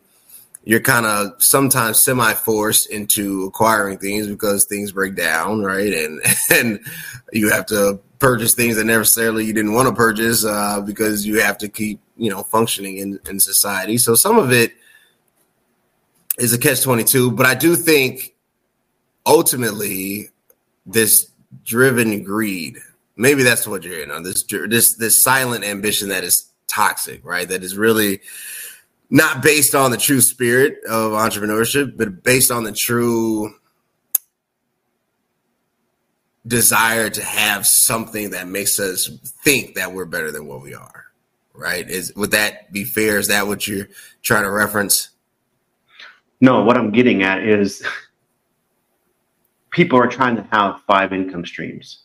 you're 0.65 0.81
kind 0.81 1.07
of 1.07 1.43
sometimes 1.43 1.99
semi 1.99 2.33
forced 2.35 2.91
into 2.91 3.45
acquiring 3.45 3.99
things 3.99 4.27
because 4.27 4.65
things 4.67 4.93
break 4.93 5.15
down, 5.15 5.63
right? 5.63 5.93
And 5.93 6.21
and 6.51 6.81
you 7.33 7.51
have 7.51 7.67
to 7.67 8.01
purchase 8.19 8.55
things 8.55 8.77
that 8.77 8.85
necessarily 8.85 9.47
you 9.47 9.55
didn't 9.55 9.73
want 9.73 9.89
to 9.89 9.95
purchase 9.95 10.45
uh, 10.45 10.81
because 10.83 11.27
you 11.27 11.41
have 11.41 11.57
to 11.59 11.69
keep 11.69 12.01
you 12.17 12.31
know 12.31 12.43
functioning 12.43 12.99
in, 12.99 13.19
in 13.29 13.41
society. 13.41 13.97
So 13.97 14.15
some 14.15 14.39
of 14.39 14.53
it 14.53 14.75
is 16.41 16.53
a 16.53 16.59
catch 16.59 16.83
twenty 16.83 17.05
two, 17.05 17.31
but 17.31 17.47
I 17.47 17.55
do 17.55 17.77
think 17.77 18.35
ultimately 19.27 20.31
this 20.87 21.31
driven 21.65 22.23
greed, 22.23 22.79
maybe 23.17 23.43
that's 23.43 23.67
what 23.67 23.85
you're 23.85 24.03
in 24.03 24.11
on 24.11 24.23
this 24.23 24.45
this 24.45 24.97
this 24.97 25.23
silent 25.23 25.65
ambition 25.65 26.09
that 26.09 26.25
is 26.25 26.51
toxic, 26.67 27.25
right? 27.25 27.49
That 27.49 27.63
is 27.63 27.77
really 27.77 28.21
not 29.11 29.43
based 29.43 29.75
on 29.75 29.91
the 29.91 29.97
true 29.97 30.21
spirit 30.21 30.79
of 30.89 31.13
entrepreneurship, 31.13 31.97
but 31.97 32.23
based 32.23 32.51
on 32.51 32.65
the 32.65 32.73
true 32.73 33.55
desire 36.47 37.11
to 37.11 37.23
have 37.23 37.67
something 37.67 38.31
that 38.31 38.49
makes 38.49 38.81
us 38.81 39.09
think 39.45 39.75
that 39.75 39.93
we're 39.93 40.07
better 40.07 40.33
than 40.33 40.47
what 40.47 40.63
we 40.63 40.75
are 40.75 41.11
right? 41.61 41.89
Is 41.89 42.15
would 42.17 42.31
that 42.33 42.73
be 42.73 42.85
fair? 42.85 43.19
Is 43.19 43.29
that 43.29 43.47
what 43.47 43.69
you're 43.69 43.89
trying 44.23 44.45
to 44.45 44.51
reference 44.51 45.11
no 46.41 46.63
what 46.63 46.77
i'm 46.77 46.91
getting 46.91 47.23
at 47.23 47.43
is 47.43 47.83
people 49.71 49.99
are 49.99 50.09
trying 50.09 50.37
to 50.37 50.43
have 50.51 50.81
five 50.87 51.13
income 51.13 51.45
streams 51.45 52.05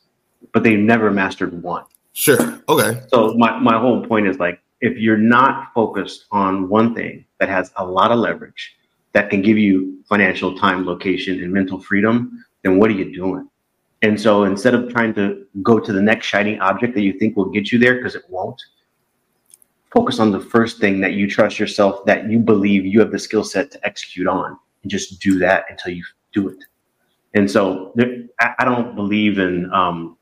but 0.53 0.63
they've 0.63 0.79
never 0.79 1.11
mastered 1.11 1.61
one 1.61 1.83
sure 2.13 2.61
okay 2.69 3.01
so 3.07 3.33
my, 3.35 3.59
my 3.59 3.79
whole 3.79 4.05
point 4.05 4.27
is 4.27 4.39
like 4.39 4.59
if 4.81 4.97
you're 4.97 5.17
not 5.17 5.73
focused 5.73 6.25
on 6.31 6.69
one 6.69 6.93
thing 6.93 7.25
that 7.39 7.49
has 7.49 7.71
a 7.77 7.85
lot 7.85 8.11
of 8.11 8.19
leverage 8.19 8.75
that 9.13 9.29
can 9.29 9.41
give 9.41 9.57
you 9.57 10.03
financial 10.09 10.57
time, 10.57 10.85
location, 10.85 11.41
and 11.41 11.51
mental 11.51 11.79
freedom, 11.79 12.45
then 12.63 12.77
what 12.77 12.91
are 12.91 12.93
you 12.93 13.15
doing? 13.15 13.49
And 14.01 14.19
so 14.19 14.43
instead 14.43 14.75
of 14.75 14.91
trying 14.91 15.13
to 15.15 15.47
go 15.63 15.79
to 15.79 15.93
the 15.93 16.01
next 16.01 16.27
shiny 16.27 16.59
object 16.59 16.93
that 16.95 17.01
you 17.01 17.13
think 17.13 17.37
will 17.37 17.49
get 17.49 17.71
you 17.71 17.79
there, 17.79 17.95
because 17.95 18.13
it 18.13 18.23
won't, 18.29 18.61
focus 19.95 20.19
on 20.19 20.29
the 20.29 20.39
first 20.39 20.79
thing 20.79 20.99
that 20.99 21.13
you 21.13 21.27
trust 21.27 21.57
yourself, 21.57 22.05
that 22.05 22.29
you 22.29 22.37
believe 22.37 22.85
you 22.85 22.99
have 22.99 23.11
the 23.11 23.17
skill 23.17 23.45
set 23.45 23.71
to 23.71 23.85
execute 23.85 24.27
on, 24.27 24.57
and 24.83 24.91
just 24.91 25.21
do 25.21 25.39
that 25.39 25.63
until 25.69 25.93
you 25.93 26.03
do 26.33 26.49
it. 26.49 26.57
And 27.33 27.49
so 27.49 27.93
there, 27.95 28.25
I, 28.39 28.65
don't 28.65 28.93
believe 28.93 29.39
in 29.39 29.71
um, 29.73 30.17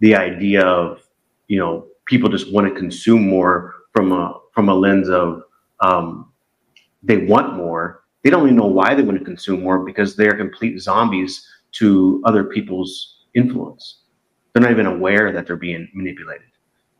the 0.00 0.14
idea 0.14 0.64
of 0.64 1.02
you 1.48 1.58
know 1.58 1.86
people 2.04 2.28
just 2.28 2.52
want 2.52 2.68
to 2.68 2.78
consume 2.78 3.26
more 3.26 3.74
from 3.92 4.12
a 4.12 4.38
from 4.52 4.68
a 4.68 4.74
lens 4.74 5.08
of 5.08 5.42
um, 5.80 6.30
they 7.02 7.16
want 7.16 7.56
more. 7.56 8.04
They 8.22 8.30
don't 8.30 8.44
even 8.44 8.56
know 8.56 8.66
why 8.66 8.94
they 8.94 9.02
want 9.02 9.18
to 9.18 9.24
consume 9.24 9.62
more 9.62 9.78
because 9.78 10.14
they're 10.14 10.36
complete 10.36 10.78
zombies 10.78 11.46
to 11.72 12.20
other 12.24 12.44
people's 12.44 13.24
influence. 13.34 14.02
They're 14.52 14.62
not 14.62 14.72
even 14.72 14.86
aware 14.86 15.32
that 15.32 15.46
they're 15.46 15.56
being 15.56 15.88
manipulated. 15.94 16.48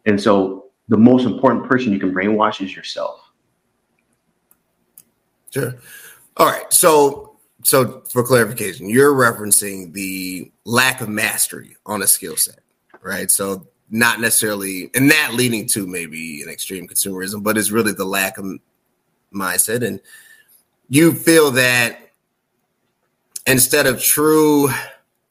And 0.07 0.21
so 0.21 0.66
the 0.89 0.97
most 0.97 1.25
important 1.25 1.69
person 1.69 1.93
you 1.93 1.99
can 1.99 2.15
brainwash 2.15 2.61
is 2.63 2.75
yourself. 2.75 3.31
Sure. 5.51 5.75
All 6.37 6.47
right. 6.47 6.73
So 6.73 7.37
so 7.67 8.03
for 8.03 8.23
clarification, 8.23 8.89
you're 8.89 9.13
referencing 9.13 9.93
the 9.93 10.53
lack 10.65 11.01
of 11.01 11.09
mastery 11.09 11.77
on 11.85 12.03
a 12.03 12.07
skill 12.07 12.37
set, 12.37 12.61
right? 13.03 13.29
So 13.29 13.67
not 13.91 14.21
necessarily, 14.21 14.91
and 14.95 15.11
that 15.11 15.35
leading 15.35 15.67
to 15.69 15.87
maybe 15.87 16.43
an 16.43 16.49
extreme 16.49 16.87
consumerism, 16.87 17.43
but 17.43 17.59
it's 17.59 17.73
really 17.73 17.93
the 17.93 18.05
lack 18.05 18.39
of 18.39 18.45
mindset. 19.35 19.85
And 19.85 20.01
you 20.89 21.13
feel 21.13 21.51
that 21.53 22.11
instead 23.47 23.87
of 23.89 24.01
true 24.01 24.69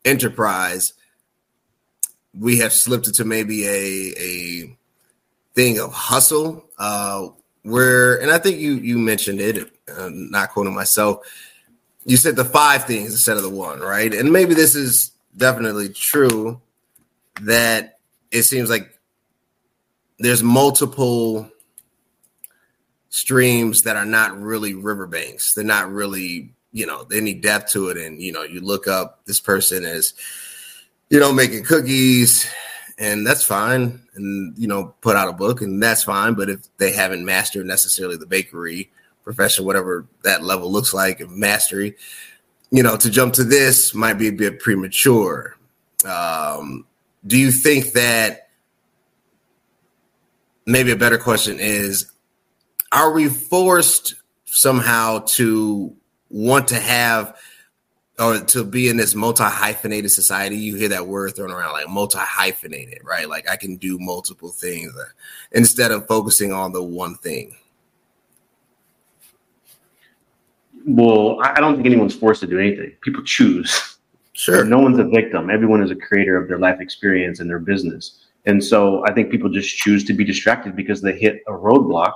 enterprise, 0.03 0.93
we 2.37 2.57
have 2.57 2.73
slipped 2.73 3.07
into 3.07 3.23
maybe 3.23 3.65
a 3.65 4.13
a 4.19 4.77
thing 5.55 5.79
of 5.79 5.91
hustle. 5.93 6.65
Uh, 6.77 7.29
where, 7.63 8.21
and 8.21 8.31
I 8.31 8.37
think 8.37 8.59
you 8.59 8.73
you 8.75 8.99
mentioned 8.99 9.41
it, 9.41 9.71
uh, 9.89 10.09
not 10.11 10.51
quoting 10.51 10.75
myself. 10.75 11.25
You 12.05 12.17
said 12.17 12.35
the 12.35 12.45
five 12.45 12.85
things 12.85 13.11
instead 13.11 13.37
of 13.37 13.43
the 13.43 13.49
one, 13.49 13.79
right? 13.79 14.13
And 14.13 14.31
maybe 14.31 14.53
this 14.53 14.75
is 14.75 15.11
definitely 15.35 15.89
true 15.89 16.61
that 17.41 17.97
it 18.31 18.43
seems 18.43 18.69
like 18.69 18.99
there's 20.19 20.43
multiple 20.43 21.49
streams 23.09 23.83
that 23.83 23.95
are 23.95 24.05
not 24.05 24.39
really 24.39 24.73
riverbanks. 24.73 25.53
They're 25.53 25.63
not 25.63 25.91
really, 25.91 26.53
you 26.71 26.85
know, 26.85 27.05
need 27.09 27.41
depth 27.41 27.71
to 27.71 27.89
it. 27.89 27.97
And, 27.97 28.21
you 28.21 28.31
know, 28.31 28.43
you 28.43 28.61
look 28.61 28.87
up 28.87 29.25
this 29.25 29.39
person 29.39 29.83
as, 29.83 30.13
you 31.09 31.19
know, 31.19 31.33
making 31.33 31.63
cookies 31.63 32.45
and 32.97 33.25
that's 33.25 33.43
fine. 33.43 34.01
And, 34.15 34.57
you 34.57 34.67
know, 34.67 34.95
put 35.01 35.15
out 35.15 35.29
a 35.29 35.33
book 35.33 35.61
and 35.61 35.81
that's 35.81 36.03
fine. 36.03 36.33
But 36.33 36.49
if 36.49 36.61
they 36.77 36.91
haven't 36.91 37.25
mastered 37.25 37.65
necessarily 37.65 38.17
the 38.17 38.25
bakery 38.25 38.91
profession, 39.23 39.65
whatever 39.65 40.05
that 40.23 40.43
level 40.43 40.71
looks 40.71 40.93
like 40.93 41.19
of 41.19 41.31
mastery, 41.31 41.95
you 42.71 42.83
know, 42.83 42.95
to 42.97 43.09
jump 43.09 43.33
to 43.33 43.43
this 43.43 43.93
might 43.93 44.15
be 44.15 44.27
a 44.27 44.33
bit 44.33 44.59
premature. 44.59 45.57
Um, 46.05 46.85
do 47.25 47.37
you 47.37 47.51
think 47.51 47.93
that 47.93 48.49
maybe 50.65 50.91
a 50.91 50.95
better 50.95 51.17
question 51.17 51.59
is 51.59 52.11
are 52.91 53.11
we 53.11 53.27
forced 53.27 54.15
somehow 54.45 55.19
to 55.19 55.95
want 56.29 56.67
to 56.69 56.79
have 56.79 57.35
or 58.17 58.39
to 58.39 58.63
be 58.63 58.87
in 58.87 58.97
this 58.97 59.13
multi 59.13 59.43
hyphenated 59.43 60.11
society, 60.11 60.55
you 60.55 60.75
hear 60.75 60.89
that 60.89 61.07
word 61.07 61.35
thrown 61.35 61.51
around 61.51 61.73
like 61.73 61.89
multi 61.89 62.19
hyphenated, 62.19 62.99
right? 63.03 63.27
Like 63.27 63.49
I 63.49 63.57
can 63.57 63.75
do 63.75 63.97
multiple 63.99 64.49
things 64.49 64.95
uh, 64.95 65.05
instead 65.51 65.91
of 65.91 66.07
focusing 66.07 66.53
on 66.53 66.71
the 66.71 66.83
one 66.83 67.15
thing. 67.15 67.55
Well, 70.87 71.39
I 71.41 71.59
don't 71.59 71.75
think 71.75 71.87
anyone's 71.87 72.15
forced 72.15 72.41
to 72.41 72.47
do 72.47 72.59
anything. 72.59 72.93
People 73.01 73.23
choose. 73.23 73.97
Sure. 74.37 74.65
No 74.65 74.79
one's 74.79 74.99
a 74.99 75.05
victim. 75.05 75.49
Everyone 75.49 75.81
is 75.81 75.91
a 75.91 75.95
creator 75.95 76.35
of 76.35 76.49
their 76.49 76.59
life 76.59 76.81
experience 76.81 77.39
and 77.39 77.49
their 77.49 77.57
business. 77.57 78.25
And 78.45 78.61
so 78.61 79.01
I 79.07 79.13
think 79.13 79.31
people 79.31 79.49
just 79.49 79.77
choose 79.77 80.03
to 80.03 80.13
be 80.13 80.25
distracted 80.25 80.75
because 80.75 81.01
they 81.01 81.17
hit 81.17 81.41
a 81.47 81.51
roadblock 81.51 82.13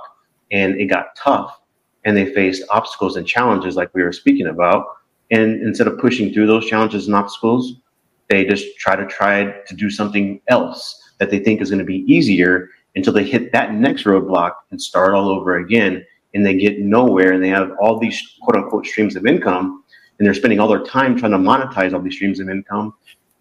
and 0.52 0.78
it 0.78 0.86
got 0.86 1.16
tough 1.16 1.58
and 2.04 2.14
they 2.14 2.32
faced 2.34 2.62
obstacles 2.68 3.16
and 3.16 3.26
challenges 3.26 3.74
like 3.74 3.92
we 3.94 4.02
were 4.02 4.12
speaking 4.12 4.48
about. 4.48 4.84
And 5.30 5.62
instead 5.62 5.86
of 5.86 5.98
pushing 5.98 6.32
through 6.32 6.46
those 6.46 6.66
challenges 6.66 7.06
and 7.06 7.14
obstacles, 7.14 7.80
they 8.28 8.44
just 8.44 8.66
try 8.78 8.96
to 8.96 9.06
try 9.06 9.52
to 9.66 9.74
do 9.74 9.90
something 9.90 10.40
else 10.48 11.12
that 11.18 11.30
they 11.30 11.38
think 11.38 11.60
is 11.60 11.70
going 11.70 11.80
to 11.80 11.84
be 11.84 12.04
easier 12.12 12.70
until 12.96 13.12
they 13.12 13.24
hit 13.24 13.52
that 13.52 13.74
next 13.74 14.04
roadblock 14.04 14.52
and 14.70 14.80
start 14.80 15.14
all 15.14 15.28
over 15.28 15.58
again. 15.58 16.04
And 16.34 16.46
they 16.46 16.54
get 16.54 16.80
nowhere 16.80 17.32
and 17.32 17.42
they 17.42 17.48
have 17.48 17.72
all 17.80 17.98
these 17.98 18.20
quote 18.42 18.56
unquote 18.56 18.86
streams 18.86 19.16
of 19.16 19.26
income 19.26 19.84
and 20.18 20.26
they're 20.26 20.34
spending 20.34 20.60
all 20.60 20.68
their 20.68 20.84
time 20.84 21.16
trying 21.16 21.32
to 21.32 21.38
monetize 21.38 21.92
all 21.92 22.00
these 22.00 22.14
streams 22.14 22.40
of 22.40 22.48
income 22.48 22.94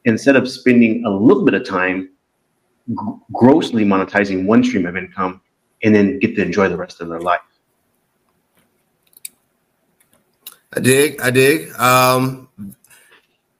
instead 0.06 0.36
of 0.36 0.50
spending 0.50 1.04
a 1.06 1.10
little 1.10 1.44
bit 1.44 1.54
of 1.54 1.66
time 1.66 2.10
grossly 3.34 3.84
monetizing 3.84 4.46
one 4.46 4.64
stream 4.64 4.86
of 4.86 4.96
income 4.96 5.42
and 5.84 5.94
then 5.94 6.20
get 6.20 6.36
to 6.36 6.42
enjoy 6.42 6.68
the 6.68 6.78
rest 6.78 7.02
of 7.02 7.10
their 7.10 7.20
life. 7.20 7.42
I 10.80 10.82
dig. 10.82 11.22
I 11.22 11.30
dig. 11.30 11.78
Um, 11.78 12.48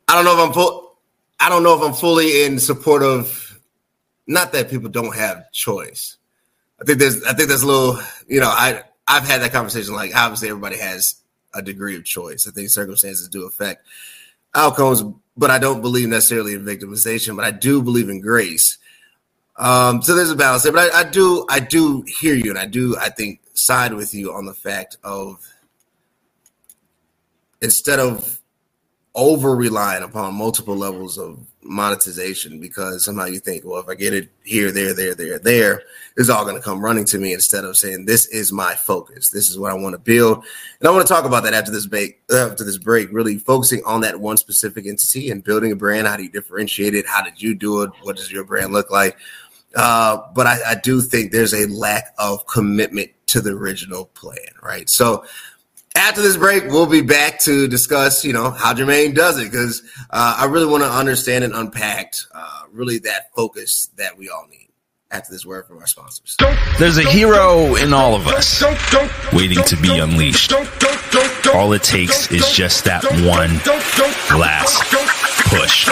I 0.08 0.16
don't 0.16 0.24
know 0.24 0.42
if 0.42 0.48
I'm 0.48 0.54
full. 0.54 0.96
I 1.38 1.50
don't 1.50 1.64
know 1.64 1.76
if 1.76 1.86
I'm 1.86 1.94
fully 1.94 2.46
in 2.46 2.60
support 2.60 3.04
of. 3.04 3.60
Not 4.26 4.54
that 4.54 4.70
people 4.70 4.88
don't 4.88 5.14
have 5.14 5.52
choice. 5.52 6.16
I 6.82 6.86
think 6.86 7.00
there's. 7.00 7.22
I 7.26 7.34
think 7.34 7.50
there's 7.50 7.64
a 7.64 7.68
little. 7.68 8.00
You 8.30 8.40
know, 8.40 8.48
I 8.48 8.84
I've 9.06 9.28
had 9.28 9.42
that 9.42 9.52
conversation. 9.52 9.94
Like 9.96 10.16
obviously 10.16 10.48
everybody 10.48 10.78
has 10.78 11.16
a 11.54 11.62
degree 11.62 11.98
of 11.98 12.06
choice. 12.06 12.48
I 12.48 12.52
think 12.52 12.70
circumstances 12.70 13.28
do 13.28 13.46
affect 13.46 13.86
outcomes, 14.56 15.04
but 15.36 15.52
I 15.52 15.60
don't 15.60 15.82
believe 15.82 16.08
necessarily 16.08 16.54
in 16.54 16.64
victimization, 16.64 17.36
but 17.36 17.44
I 17.44 17.52
do 17.52 17.82
believe 17.84 18.08
in 18.08 18.22
grace. 18.22 18.78
Um, 19.58 20.02
so 20.02 20.16
there's 20.16 20.32
a 20.32 20.38
balance 20.38 20.64
there, 20.64 20.72
but 20.72 20.94
I, 20.94 21.02
I 21.02 21.04
do, 21.04 21.46
I 21.50 21.60
do 21.60 22.06
hear 22.22 22.34
you, 22.34 22.52
and 22.52 22.58
I 22.58 22.66
do, 22.66 22.96
I 22.98 23.10
think, 23.10 23.42
side 23.56 23.94
with 23.94 24.14
you 24.14 24.32
on 24.34 24.46
the 24.46 24.54
fact 24.54 24.96
of 25.04 25.46
instead 27.62 28.00
of 28.00 28.40
over 29.16 29.56
relying 29.56 30.04
upon 30.04 30.36
multiple 30.36 30.76
levels 30.76 31.18
of 31.18 31.40
monetization 31.62 32.60
because 32.60 33.04
somehow 33.04 33.26
you 33.26 33.40
think, 33.40 33.66
well, 33.66 33.80
if 33.80 33.90
I 33.90 33.96
get 33.96 34.14
it 34.14 34.30
here, 34.44 34.72
there, 34.72 34.94
there, 34.94 35.16
there, 35.16 35.40
there, 35.40 35.82
it's 36.16 36.30
all 36.30 36.44
going 36.46 36.56
to 36.56 36.62
come 36.62 36.84
running 36.84 37.06
to 37.06 37.18
me 37.18 37.34
instead 37.34 37.64
of 37.64 37.76
saying, 37.76 38.06
this 38.06 38.28
is 38.28 38.52
my 38.52 38.76
focus. 38.76 39.30
This 39.30 39.50
is 39.50 39.58
what 39.58 39.72
I 39.72 39.76
want 39.76 39.94
to 39.94 40.00
build. 40.00 40.46
And 40.80 40.88
I 40.88 40.92
want 40.92 41.06
to 41.06 41.14
talk 41.14 41.26
about 41.26 41.44
that 41.44 41.54
after 41.54 41.72
this 41.72 41.86
break, 41.86 42.22
after 42.32 42.64
this 42.64 42.78
break, 42.78 43.12
really 43.12 43.38
focusing 43.38 43.82
on 43.86 44.02
that 44.02 44.20
one 44.20 44.38
specific 44.38 44.86
entity 44.86 45.32
and 45.32 45.44
building 45.44 45.72
a 45.72 45.76
brand. 45.76 46.08
How 46.08 46.16
do 46.16 46.24
you 46.24 46.30
differentiate 46.30 46.94
it? 46.94 47.06
How 47.08 47.24
did 47.24 47.42
you 47.42 47.56
do 47.56 47.82
it? 47.82 47.92
What 48.04 48.16
does 48.16 48.32
your 48.32 48.44
brand 48.44 48.74
look 48.74 48.90
like? 48.92 49.18
Uh, 49.76 50.18
but 50.34 50.48
I, 50.48 50.60
I 50.68 50.76
do 50.76 51.02
think 51.02 51.32
there's 51.32 51.54
a 51.54 51.68
lack 51.68 52.14
of 52.18 52.46
commitment 52.48 53.12
to 53.28 53.42
the 53.42 53.52
original 53.52 54.06
plan, 54.06 54.54
right? 54.64 54.90
So 54.90 55.24
after 55.96 56.22
this 56.22 56.38
break, 56.38 56.66
we'll 56.66 56.86
be 56.86 57.02
back 57.02 57.40
to 57.42 57.68
discuss, 57.68 58.24
you 58.24 58.34
know, 58.34 58.52
how 58.52 58.74
Jermane 58.74 59.16
does 59.16 59.40
it 59.40 59.52
because 59.52 59.82
uh, 60.10 60.38
I 60.40 60.46
really 60.46 60.68
want 60.68 60.84
to 60.84 60.90
understand 60.90 61.44
and 61.44 61.54
unpack 61.54 62.14
uh, 62.34 62.64
really 62.72 63.00
that 63.00 63.34
focus 63.36 63.90
that 63.98 64.18
we 64.18 64.30
all 64.30 64.46
need. 64.50 64.68
After 65.12 65.32
this 65.32 65.44
word 65.44 65.66
from 65.66 65.80
our 65.80 65.88
sponsors, 65.88 66.38
there's 66.78 67.00
a 67.00 67.10
hero 67.10 67.74
in 67.76 67.94
all 67.94 68.14
of 68.14 68.28
us 68.28 68.62
waiting 69.34 69.64
to 69.64 69.76
be 69.78 69.98
unleashed. 69.98 70.54
All 71.52 71.74
it 71.74 71.82
takes 71.82 72.32
is 72.32 72.52
just 72.52 72.84
that 72.86 73.04
one 73.26 73.58
last 74.40 75.19
push. 75.50 75.90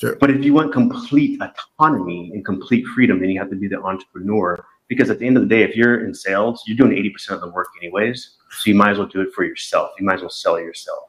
Sure. 0.00 0.16
But 0.16 0.30
if 0.30 0.42
you 0.42 0.54
want 0.54 0.72
complete 0.72 1.40
autonomy 1.42 2.30
and 2.32 2.44
complete 2.44 2.86
freedom, 2.86 3.20
then 3.20 3.28
you 3.28 3.38
have 3.38 3.50
to 3.50 3.56
be 3.56 3.68
the 3.68 3.80
entrepreneur. 3.82 4.64
Because 4.88 5.10
at 5.10 5.18
the 5.18 5.26
end 5.26 5.36
of 5.36 5.42
the 5.42 5.48
day, 5.48 5.62
if 5.62 5.76
you're 5.76 6.04
in 6.04 6.14
sales, 6.14 6.62
you're 6.66 6.76
doing 6.76 6.92
80% 6.92 7.30
of 7.32 7.40
the 7.42 7.50
work 7.50 7.68
anyways. 7.82 8.36
So 8.50 8.70
you 8.70 8.74
might 8.74 8.92
as 8.92 8.98
well 8.98 9.06
do 9.06 9.20
it 9.20 9.28
for 9.34 9.44
yourself. 9.44 9.90
You 9.98 10.06
might 10.06 10.14
as 10.14 10.20
well 10.22 10.30
sell 10.30 10.58
yourself. 10.58 11.04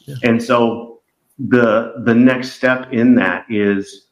Yeah. 0.00 0.16
And 0.22 0.42
so 0.42 1.00
the 1.38 1.94
the 2.04 2.14
next 2.14 2.52
step 2.52 2.92
in 2.92 3.14
that 3.16 3.46
is 3.48 4.08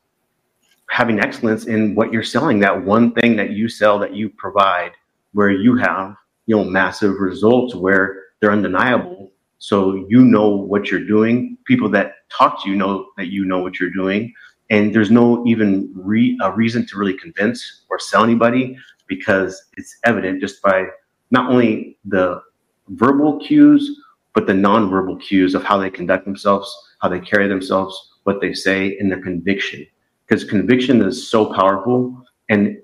having 0.88 1.20
excellence 1.20 1.66
in 1.66 1.94
what 1.94 2.12
you're 2.12 2.24
selling, 2.24 2.58
that 2.60 2.84
one 2.84 3.12
thing 3.12 3.36
that 3.36 3.50
you 3.50 3.68
sell 3.68 3.98
that 3.98 4.14
you 4.14 4.30
provide 4.30 4.92
where 5.32 5.50
you 5.50 5.76
have, 5.76 6.16
you 6.46 6.56
know, 6.56 6.64
massive 6.64 7.20
results 7.20 7.74
where 7.74 8.22
they're 8.40 8.50
undeniable 8.50 9.30
so 9.62 9.94
you 10.08 10.24
know 10.24 10.48
what 10.48 10.90
you're 10.90 11.06
doing. 11.06 11.56
People 11.66 11.88
that 11.90 12.11
talk 12.36 12.62
to 12.62 12.70
you 12.70 12.76
know 12.76 13.08
that 13.16 13.28
you 13.28 13.44
know 13.44 13.58
what 13.58 13.78
you're 13.78 13.90
doing. 13.90 14.32
And 14.70 14.94
there's 14.94 15.10
no 15.10 15.44
even 15.46 15.92
re- 15.94 16.38
a 16.42 16.52
reason 16.52 16.86
to 16.86 16.98
really 16.98 17.16
convince 17.16 17.84
or 17.90 17.98
sell 17.98 18.24
anybody 18.24 18.76
because 19.06 19.62
it's 19.76 19.96
evident 20.04 20.40
just 20.40 20.62
by 20.62 20.86
not 21.30 21.50
only 21.50 21.98
the 22.04 22.40
verbal 22.88 23.38
cues, 23.40 24.00
but 24.34 24.46
the 24.46 24.52
nonverbal 24.52 25.20
cues 25.20 25.54
of 25.54 25.62
how 25.62 25.76
they 25.76 25.90
conduct 25.90 26.24
themselves, 26.24 26.74
how 27.00 27.08
they 27.08 27.20
carry 27.20 27.48
themselves, 27.48 28.12
what 28.24 28.40
they 28.40 28.54
say, 28.54 28.96
and 28.98 29.10
their 29.10 29.20
conviction. 29.20 29.86
Because 30.26 30.44
conviction 30.44 31.02
is 31.02 31.28
so 31.28 31.52
powerful. 31.52 32.24
And 32.48 32.78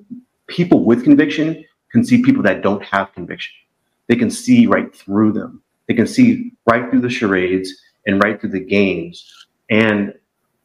people 0.46 0.84
with 0.84 1.04
conviction 1.04 1.64
can 1.90 2.04
see 2.04 2.22
people 2.22 2.42
that 2.42 2.62
don't 2.62 2.82
have 2.84 3.12
conviction. 3.14 3.54
They 4.08 4.16
can 4.16 4.30
see 4.30 4.66
right 4.66 4.94
through 4.94 5.32
them. 5.32 5.62
They 5.86 5.94
can 5.94 6.06
see 6.06 6.52
right 6.70 6.90
through 6.90 7.00
the 7.00 7.10
charades 7.10 7.74
and 8.08 8.22
right 8.24 8.40
through 8.40 8.50
the 8.50 8.60
games. 8.60 9.46
And 9.70 10.14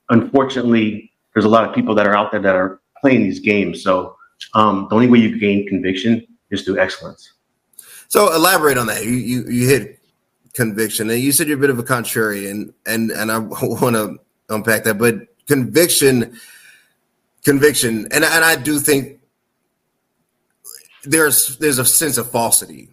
unfortunately, 0.10 1.12
there's 1.34 1.46
a 1.46 1.50
lot 1.50 1.68
of 1.68 1.76
people 1.76 1.94
that 1.96 2.08
are 2.08 2.16
out 2.16 2.32
there 2.32 2.42
that 2.42 2.56
are 2.56 2.80
playing 3.02 3.24
these 3.24 3.40
games. 3.40 3.84
So 3.84 4.16
um, 4.56 4.88
the 4.90 4.96
only 4.96 5.08
way 5.08 5.20
you 5.20 5.30
can 5.30 5.40
gain 5.40 5.68
conviction 5.68 6.26
is 6.50 6.64
through 6.64 6.80
excellence. 6.80 7.34
So 8.08 8.34
elaborate 8.34 8.78
on 8.78 8.88
that. 8.88 9.04
You 9.04 9.12
you, 9.12 9.44
you 9.50 9.68
hit 9.68 10.00
conviction, 10.54 11.10
and 11.10 11.20
you 11.20 11.32
said 11.32 11.48
you're 11.48 11.58
a 11.58 11.62
bit 11.62 11.70
of 11.70 11.80
a 11.80 11.84
contrarian, 11.84 12.74
and 12.86 13.12
and 13.12 13.32
I 13.32 13.38
want 13.62 13.96
to 13.96 14.20
unpack 14.50 14.84
that. 14.84 14.98
But 14.98 15.28
conviction, 15.48 16.40
conviction, 17.44 18.08
and 18.12 18.24
and 18.24 18.46
I 18.46 18.56
do 18.56 18.80
think 18.80 19.20
there's 21.04 21.58
there's 21.58 21.80
a 21.80 21.86
sense 21.86 22.18
of 22.18 22.30
falsity, 22.30 22.90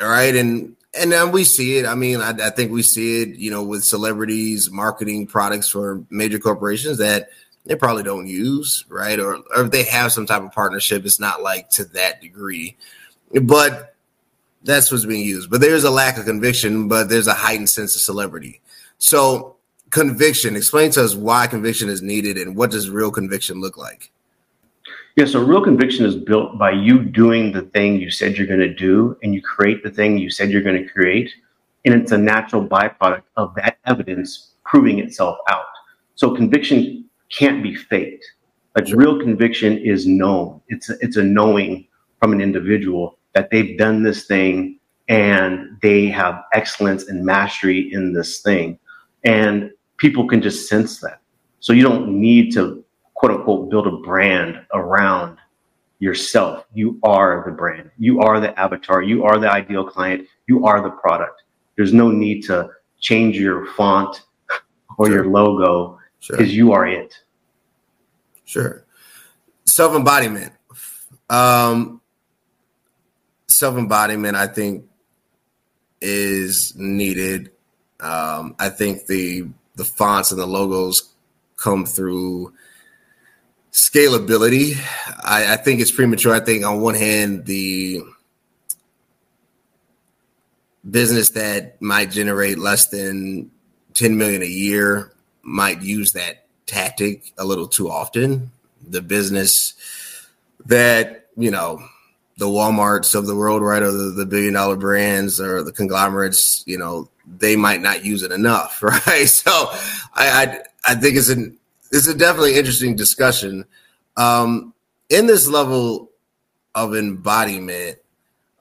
all 0.00 0.08
right, 0.08 0.36
and 0.36 0.76
and 0.94 1.12
then 1.12 1.32
we 1.32 1.44
see 1.44 1.78
it. 1.78 1.86
I 1.86 1.94
mean, 1.94 2.20
I, 2.20 2.30
I, 2.30 2.50
think 2.50 2.72
we 2.72 2.82
see 2.82 3.22
it, 3.22 3.38
you 3.38 3.50
know, 3.50 3.62
with 3.62 3.84
celebrities 3.84 4.70
marketing 4.70 5.26
products 5.26 5.68
for 5.68 6.02
major 6.10 6.38
corporations 6.38 6.98
that 6.98 7.28
they 7.66 7.76
probably 7.76 8.02
don't 8.02 8.26
use, 8.26 8.84
right? 8.88 9.18
Or, 9.18 9.36
or 9.54 9.64
if 9.64 9.70
they 9.70 9.84
have 9.84 10.12
some 10.12 10.26
type 10.26 10.42
of 10.42 10.52
partnership, 10.52 11.04
it's 11.04 11.20
not 11.20 11.42
like 11.42 11.68
to 11.70 11.84
that 11.86 12.20
degree. 12.20 12.76
But 13.42 13.94
that's 14.62 14.90
what's 14.90 15.04
being 15.04 15.24
used. 15.24 15.50
But 15.50 15.60
there's 15.60 15.84
a 15.84 15.90
lack 15.90 16.16
of 16.16 16.24
conviction, 16.24 16.88
but 16.88 17.08
there's 17.08 17.26
a 17.26 17.34
heightened 17.34 17.68
sense 17.68 17.94
of 17.94 18.00
celebrity. 18.00 18.60
So, 18.96 19.56
conviction, 19.90 20.56
explain 20.56 20.90
to 20.92 21.04
us 21.04 21.14
why 21.14 21.46
conviction 21.46 21.88
is 21.88 22.02
needed 22.02 22.38
and 22.38 22.56
what 22.56 22.70
does 22.70 22.90
real 22.90 23.10
conviction 23.10 23.60
look 23.60 23.76
like? 23.76 24.10
Yeah, 25.18 25.24
so 25.24 25.42
real 25.42 25.60
conviction 25.60 26.06
is 26.06 26.14
built 26.14 26.58
by 26.58 26.70
you 26.70 27.02
doing 27.02 27.50
the 27.50 27.62
thing 27.62 27.96
you 27.96 28.08
said 28.08 28.36
you're 28.36 28.46
going 28.46 28.60
to 28.60 28.72
do, 28.72 29.18
and 29.20 29.34
you 29.34 29.42
create 29.42 29.82
the 29.82 29.90
thing 29.90 30.16
you 30.16 30.30
said 30.30 30.48
you're 30.48 30.62
going 30.62 30.80
to 30.80 30.88
create, 30.88 31.28
and 31.84 31.92
it's 31.92 32.12
a 32.12 32.16
natural 32.16 32.64
byproduct 32.64 33.22
of 33.36 33.52
that 33.56 33.78
evidence 33.84 34.52
proving 34.64 35.00
itself 35.00 35.36
out. 35.48 35.64
So 36.14 36.36
conviction 36.36 37.04
can't 37.36 37.64
be 37.64 37.74
faked. 37.74 38.24
Like 38.76 38.86
real 38.94 39.18
conviction 39.18 39.78
is 39.78 40.06
known. 40.06 40.60
It's 40.68 40.88
a, 40.88 40.94
it's 41.00 41.16
a 41.16 41.24
knowing 41.24 41.88
from 42.20 42.32
an 42.32 42.40
individual 42.40 43.18
that 43.32 43.50
they've 43.50 43.76
done 43.76 44.04
this 44.04 44.24
thing 44.26 44.78
and 45.08 45.78
they 45.82 46.06
have 46.06 46.44
excellence 46.52 47.08
and 47.08 47.24
mastery 47.24 47.92
in 47.92 48.12
this 48.12 48.40
thing, 48.40 48.78
and 49.24 49.72
people 49.96 50.28
can 50.28 50.40
just 50.40 50.68
sense 50.68 51.00
that. 51.00 51.20
So 51.58 51.72
you 51.72 51.82
don't 51.82 52.08
need 52.08 52.52
to 52.52 52.84
quote 53.18 53.32
unquote 53.32 53.68
build 53.68 53.86
a 53.88 53.96
brand 53.96 54.64
around 54.72 55.38
yourself. 55.98 56.64
You 56.72 57.00
are 57.02 57.42
the 57.44 57.52
brand. 57.52 57.90
You 57.98 58.20
are 58.20 58.38
the 58.38 58.58
avatar. 58.58 59.02
You 59.02 59.24
are 59.24 59.38
the 59.38 59.50
ideal 59.50 59.84
client. 59.84 60.28
You 60.46 60.64
are 60.66 60.80
the 60.80 60.90
product. 60.90 61.42
There's 61.76 61.92
no 61.92 62.10
need 62.10 62.42
to 62.42 62.70
change 63.00 63.36
your 63.36 63.66
font 63.72 64.22
or 64.96 65.06
sure. 65.06 65.14
your 65.16 65.26
logo 65.26 65.98
because 66.20 66.46
sure. 66.46 66.56
you 66.56 66.72
are 66.72 66.86
it. 66.86 67.12
Sure. 68.44 68.84
Self 69.64 69.96
embodiment. 69.96 70.52
Um, 71.28 72.00
Self 73.48 73.76
embodiment, 73.76 74.36
I 74.36 74.46
think, 74.46 74.84
is 76.00 76.72
needed. 76.76 77.50
Um, 77.98 78.54
I 78.60 78.68
think 78.68 79.06
the 79.06 79.48
the 79.74 79.84
fonts 79.84 80.30
and 80.30 80.40
the 80.40 80.46
logos 80.46 81.14
come 81.56 81.84
through 81.84 82.52
scalability. 83.78 84.76
I, 85.22 85.54
I, 85.54 85.56
think 85.56 85.80
it's 85.80 85.90
premature. 85.90 86.34
I 86.34 86.40
think 86.40 86.64
on 86.64 86.80
one 86.80 86.94
hand, 86.94 87.46
the 87.46 88.02
business 90.88 91.30
that 91.30 91.80
might 91.80 92.10
generate 92.10 92.58
less 92.58 92.88
than 92.88 93.50
10 93.94 94.16
million 94.16 94.42
a 94.42 94.46
year 94.46 95.12
might 95.42 95.82
use 95.82 96.12
that 96.12 96.46
tactic 96.66 97.32
a 97.38 97.44
little 97.44 97.68
too 97.68 97.88
often. 97.88 98.50
The 98.86 99.00
business 99.00 99.74
that, 100.66 101.26
you 101.36 101.50
know, 101.50 101.80
the 102.36 102.46
Walmarts 102.46 103.14
of 103.14 103.26
the 103.26 103.34
world, 103.34 103.62
right, 103.62 103.82
or 103.82 103.92
the, 103.92 104.10
the 104.10 104.26
billion 104.26 104.54
dollar 104.54 104.76
brands 104.76 105.40
or 105.40 105.62
the 105.62 105.72
conglomerates, 105.72 106.62
you 106.66 106.78
know, 106.78 107.08
they 107.26 107.56
might 107.56 107.80
not 107.80 108.04
use 108.04 108.22
it 108.22 108.32
enough, 108.32 108.82
right? 108.82 109.28
So 109.28 109.50
I 109.52 110.14
I, 110.14 110.60
I 110.84 110.94
think 110.94 111.16
it's 111.16 111.28
an 111.28 111.57
it's 111.92 112.06
a 112.06 112.14
definitely 112.14 112.54
interesting 112.56 112.96
discussion. 112.96 113.64
Um, 114.16 114.74
in 115.08 115.26
this 115.26 115.48
level 115.48 116.10
of 116.74 116.94
embodiment, 116.94 117.98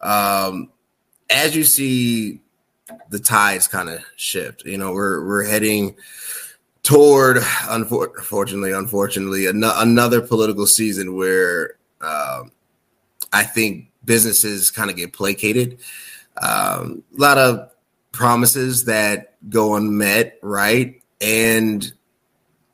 um, 0.02 0.72
as 1.30 1.56
you 1.56 1.64
see 1.64 2.42
the 3.10 3.20
tides 3.20 3.68
kind 3.68 3.90
of 3.90 4.00
shift, 4.16 4.64
you 4.66 4.78
know, 4.78 4.94
we're 4.94 5.26
we're 5.26 5.44
heading 5.46 5.96
toward, 6.84 7.40
unfortunately, 7.70 8.72
unfortunately, 8.72 9.46
an- 9.48 9.62
another 9.64 10.22
political 10.22 10.66
season 10.66 11.16
where 11.16 11.76
um, 12.00 12.52
I 13.34 13.44
think 13.44 13.92
businesses 14.06 14.72
kind 14.72 14.90
of 14.90 14.96
get 14.96 15.12
placated. 15.12 15.80
Um, 16.42 17.04
a 17.18 17.22
lot 17.22 17.38
of 17.38 17.72
promises 18.14 18.86
that 18.86 19.36
go 19.50 19.76
unmet, 19.76 20.40
right? 20.42 21.02
And 21.20 21.92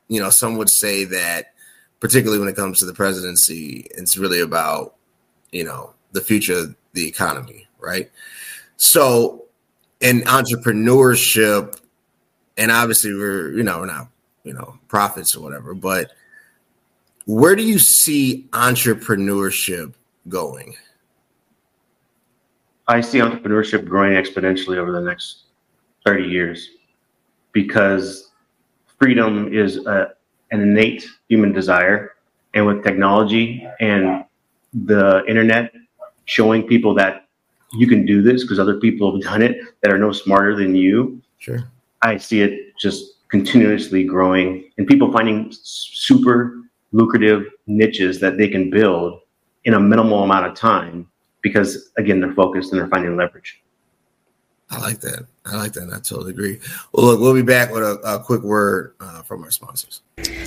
you 0.08 0.20
know, 0.20 0.30
some 0.30 0.56
would 0.56 0.70
say 0.70 1.04
that, 1.04 1.54
particularly 2.00 2.38
when 2.38 2.48
it 2.48 2.56
comes 2.56 2.78
to 2.78 2.84
the 2.84 2.92
presidency, 2.92 3.86
it's 3.92 4.16
really 4.16 4.40
about, 4.40 4.96
you 5.50 5.64
know, 5.64 5.94
the 6.12 6.20
future 6.20 6.58
of 6.58 6.76
the 6.92 7.06
economy, 7.06 7.66
right? 7.78 8.10
So, 8.76 9.44
in 10.00 10.20
entrepreneurship, 10.22 11.80
and 12.56 12.70
obviously 12.70 13.14
we're, 13.14 13.52
you 13.52 13.62
know, 13.62 13.80
we're 13.80 13.86
not 13.86 14.08
you 14.44 14.52
know 14.52 14.78
profits 14.86 15.34
or 15.34 15.42
whatever. 15.42 15.74
But 15.74 16.12
where 17.26 17.56
do 17.56 17.64
you 17.64 17.78
see 17.78 18.46
entrepreneurship 18.52 19.94
going? 20.28 20.76
I 22.86 23.00
see 23.00 23.18
entrepreneurship 23.18 23.86
growing 23.86 24.12
exponentially 24.12 24.76
over 24.76 24.92
the 24.92 25.00
next 25.00 25.44
30 26.04 26.24
years 26.24 26.68
because 27.52 28.30
freedom 28.98 29.52
is 29.52 29.78
a, 29.86 30.14
an 30.50 30.60
innate 30.60 31.06
human 31.28 31.52
desire. 31.52 32.12
And 32.54 32.66
with 32.66 32.84
technology 32.84 33.66
and 33.80 34.24
the 34.72 35.24
internet 35.26 35.72
showing 36.24 36.62
people 36.66 36.94
that 36.94 37.26
you 37.72 37.86
can 37.86 38.06
do 38.06 38.22
this 38.22 38.42
because 38.42 38.58
other 38.58 38.78
people 38.78 39.12
have 39.12 39.22
done 39.22 39.42
it 39.42 39.58
that 39.82 39.92
are 39.92 39.98
no 39.98 40.12
smarter 40.12 40.56
than 40.56 40.74
you. 40.74 41.20
Sure. 41.38 41.58
I 42.02 42.16
see 42.16 42.42
it 42.42 42.76
just 42.78 43.14
continuously 43.28 44.04
growing 44.04 44.70
and 44.78 44.86
people 44.86 45.10
finding 45.12 45.48
super 45.50 46.60
lucrative 46.92 47.46
niches 47.66 48.20
that 48.20 48.38
they 48.38 48.48
can 48.48 48.70
build 48.70 49.20
in 49.64 49.74
a 49.74 49.80
minimal 49.80 50.22
amount 50.22 50.46
of 50.46 50.54
time 50.54 51.08
because 51.42 51.90
again 51.96 52.20
they're 52.20 52.32
focused 52.34 52.70
and 52.72 52.80
they're 52.80 52.88
finding 52.88 53.16
leverage. 53.16 53.60
I 54.70 54.78
like 54.80 55.00
that. 55.00 55.26
I 55.44 55.56
like 55.56 55.74
that. 55.74 55.90
I 55.92 55.98
totally 55.98 56.30
agree. 56.30 56.58
Well, 56.92 57.06
look, 57.06 57.20
we'll 57.20 57.34
be 57.34 57.42
back 57.42 57.70
with 57.70 57.82
a, 57.82 58.00
a 58.04 58.18
quick 58.18 58.42
word 58.42 58.94
uh, 58.98 59.22
from 59.22 59.44
our 59.44 59.50
sponsors. 59.50 60.00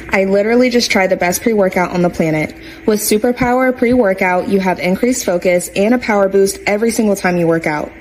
I 0.10 0.26
literally 0.26 0.70
just 0.70 0.90
tried 0.90 1.08
the 1.08 1.18
best 1.18 1.42
pre 1.42 1.54
workout 1.54 1.92
on 1.92 2.02
the 2.02 2.10
planet. 2.10 2.56
With 2.86 3.00
Superpower 3.00 3.78
pre 3.78 3.94
workout, 3.94 4.48
you 4.48 4.60
have 4.60 4.80
increased 4.80 5.26
focus 5.26 5.70
and 5.76 5.94
a 5.94 6.00
power 6.00 6.30
boost 6.30 6.60
every 6.66 6.92
single 6.92 7.16
time 7.16 7.38
you 7.38 7.48
work 7.48 7.68
out. 7.68 7.92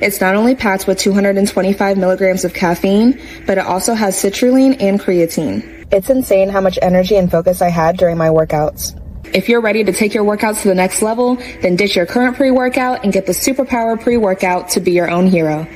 It's 0.00 0.20
not 0.20 0.34
only 0.34 0.54
packed 0.54 0.86
with 0.86 0.98
225 0.98 1.98
milligrams 1.98 2.44
of 2.44 2.54
caffeine, 2.54 3.20
but 3.46 3.58
it 3.58 3.66
also 3.66 3.92
has 3.92 4.16
citrulline 4.16 4.80
and 4.80 4.98
creatine. 4.98 5.86
It's 5.92 6.08
insane 6.08 6.48
how 6.48 6.62
much 6.62 6.78
energy 6.80 7.16
and 7.16 7.30
focus 7.30 7.60
I 7.60 7.68
had 7.68 7.98
during 7.98 8.16
my 8.16 8.28
workouts. 8.28 8.96
If 9.32 9.48
you're 9.48 9.60
ready 9.60 9.84
to 9.84 9.92
take 9.92 10.12
your 10.12 10.24
workouts 10.24 10.62
to 10.62 10.68
the 10.68 10.74
next 10.74 11.02
level, 11.02 11.36
then 11.62 11.76
ditch 11.76 11.94
your 11.94 12.06
current 12.06 12.36
pre-workout 12.36 13.04
and 13.04 13.12
get 13.12 13.26
the 13.26 13.32
Superpower 13.32 14.00
pre-workout 14.00 14.70
to 14.70 14.80
be 14.80 14.90
your 14.92 15.10
own 15.10 15.28
hero. 15.28 15.68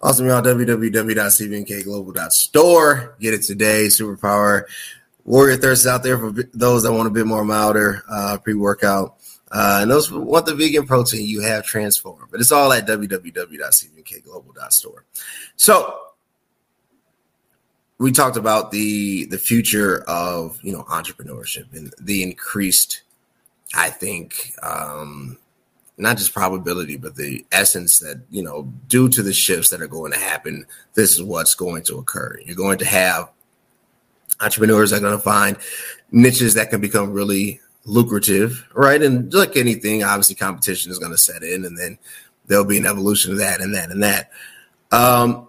Awesome, 0.00 0.26
y'all. 0.26 0.42
www.cvmkglobal.store. 0.42 3.16
Get 3.18 3.34
it 3.34 3.42
today. 3.42 3.86
Superpower. 3.86 4.62
Warrior 5.24 5.56
Thirst 5.56 5.86
out 5.86 6.02
there 6.02 6.18
for 6.18 6.32
those 6.54 6.82
that 6.84 6.92
want 6.92 7.08
a 7.08 7.10
bit 7.10 7.26
more 7.26 7.44
milder 7.44 8.04
uh, 8.10 8.38
pre-workout. 8.38 9.16
Uh, 9.50 9.80
and 9.82 9.90
those 9.90 10.10
want 10.12 10.46
the 10.46 10.54
vegan 10.54 10.86
protein, 10.86 11.26
you 11.26 11.40
have 11.40 11.64
transformed. 11.64 12.28
But 12.30 12.40
it's 12.40 12.52
all 12.52 12.72
at 12.72 12.86
www.cvmkglobal.store. 12.86 15.04
So 15.56 15.98
we 17.98 18.12
talked 18.12 18.36
about 18.36 18.70
the 18.70 19.26
the 19.26 19.38
future 19.38 20.04
of 20.06 20.58
you 20.62 20.72
know 20.72 20.82
entrepreneurship 20.84 21.72
and 21.72 21.92
the 22.00 22.22
increased 22.22 23.02
i 23.74 23.90
think 23.90 24.54
um 24.62 25.36
not 25.98 26.16
just 26.16 26.32
probability 26.32 26.96
but 26.96 27.16
the 27.16 27.44
essence 27.52 27.98
that 27.98 28.22
you 28.30 28.42
know 28.42 28.62
due 28.86 29.08
to 29.08 29.22
the 29.22 29.32
shifts 29.32 29.70
that 29.70 29.82
are 29.82 29.88
going 29.88 30.12
to 30.12 30.18
happen 30.18 30.64
this 30.94 31.12
is 31.12 31.22
what's 31.22 31.54
going 31.54 31.82
to 31.82 31.98
occur. 31.98 32.38
You're 32.44 32.56
going 32.56 32.78
to 32.78 32.84
have 32.84 33.30
entrepreneurs 34.40 34.92
are 34.92 35.00
going 35.00 35.16
to 35.16 35.22
find 35.22 35.56
niches 36.12 36.54
that 36.54 36.70
can 36.70 36.80
become 36.80 37.12
really 37.12 37.60
lucrative 37.84 38.66
right? 38.74 39.02
And 39.02 39.32
like 39.34 39.56
anything 39.56 40.04
obviously 40.04 40.36
competition 40.36 40.92
is 40.92 40.98
going 40.98 41.12
to 41.12 41.18
set 41.18 41.42
in 41.42 41.64
and 41.64 41.76
then 41.76 41.98
there'll 42.46 42.64
be 42.64 42.78
an 42.78 42.86
evolution 42.86 43.32
of 43.32 43.38
that 43.38 43.60
and 43.60 43.74
that 43.74 43.90
and 43.90 44.02
that. 44.02 44.30
Um 44.92 45.47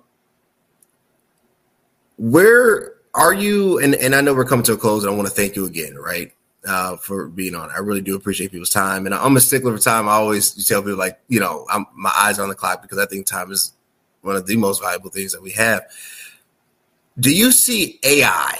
where 2.20 2.94
are 3.14 3.34
you? 3.34 3.80
And, 3.80 3.96
and 3.96 4.14
I 4.14 4.22
know 4.22 4.34
we're 4.34 4.46
coming 4.46 4.66
to 4.66 4.74
a 4.74 4.78
close, 4.78 5.04
and 5.04 5.12
I 5.12 5.16
want 5.16 5.28
to 5.28 5.34
thank 5.34 5.56
you 5.56 5.66
again, 5.66 5.96
right? 5.96 6.32
Uh, 6.68 6.98
for 6.98 7.30
being 7.30 7.56
on. 7.56 7.72
I 7.72 7.80
really 7.80 8.02
do 8.02 8.16
appreciate 8.18 8.52
people's 8.52 8.70
time, 8.70 9.06
and 9.06 9.16
I'm 9.16 9.38
a 9.38 9.42
stickler 9.42 9.76
for 9.76 9.82
time. 9.82 10.10
I 10.10 10.14
always 10.14 10.66
tell 10.66 10.82
people 10.82 10.98
like, 10.98 11.18
you 11.30 11.40
know, 11.40 11.66
I'm 11.70 11.86
my 11.96 12.12
eyes 12.14 12.38
on 12.38 12.50
the 12.50 12.56
clock 12.56 12.82
because 12.82 12.98
I 12.98 13.06
think 13.06 13.26
time 13.26 13.50
is 13.52 13.72
one 14.22 14.36
of 14.36 14.46
the 14.46 14.58
most 14.58 14.82
valuable 14.82 15.10
things 15.10 15.32
that 15.32 15.42
we 15.42 15.52
have. 15.52 15.84
Do 17.18 17.34
you 17.34 17.54
see 17.54 17.98
AI 18.04 18.60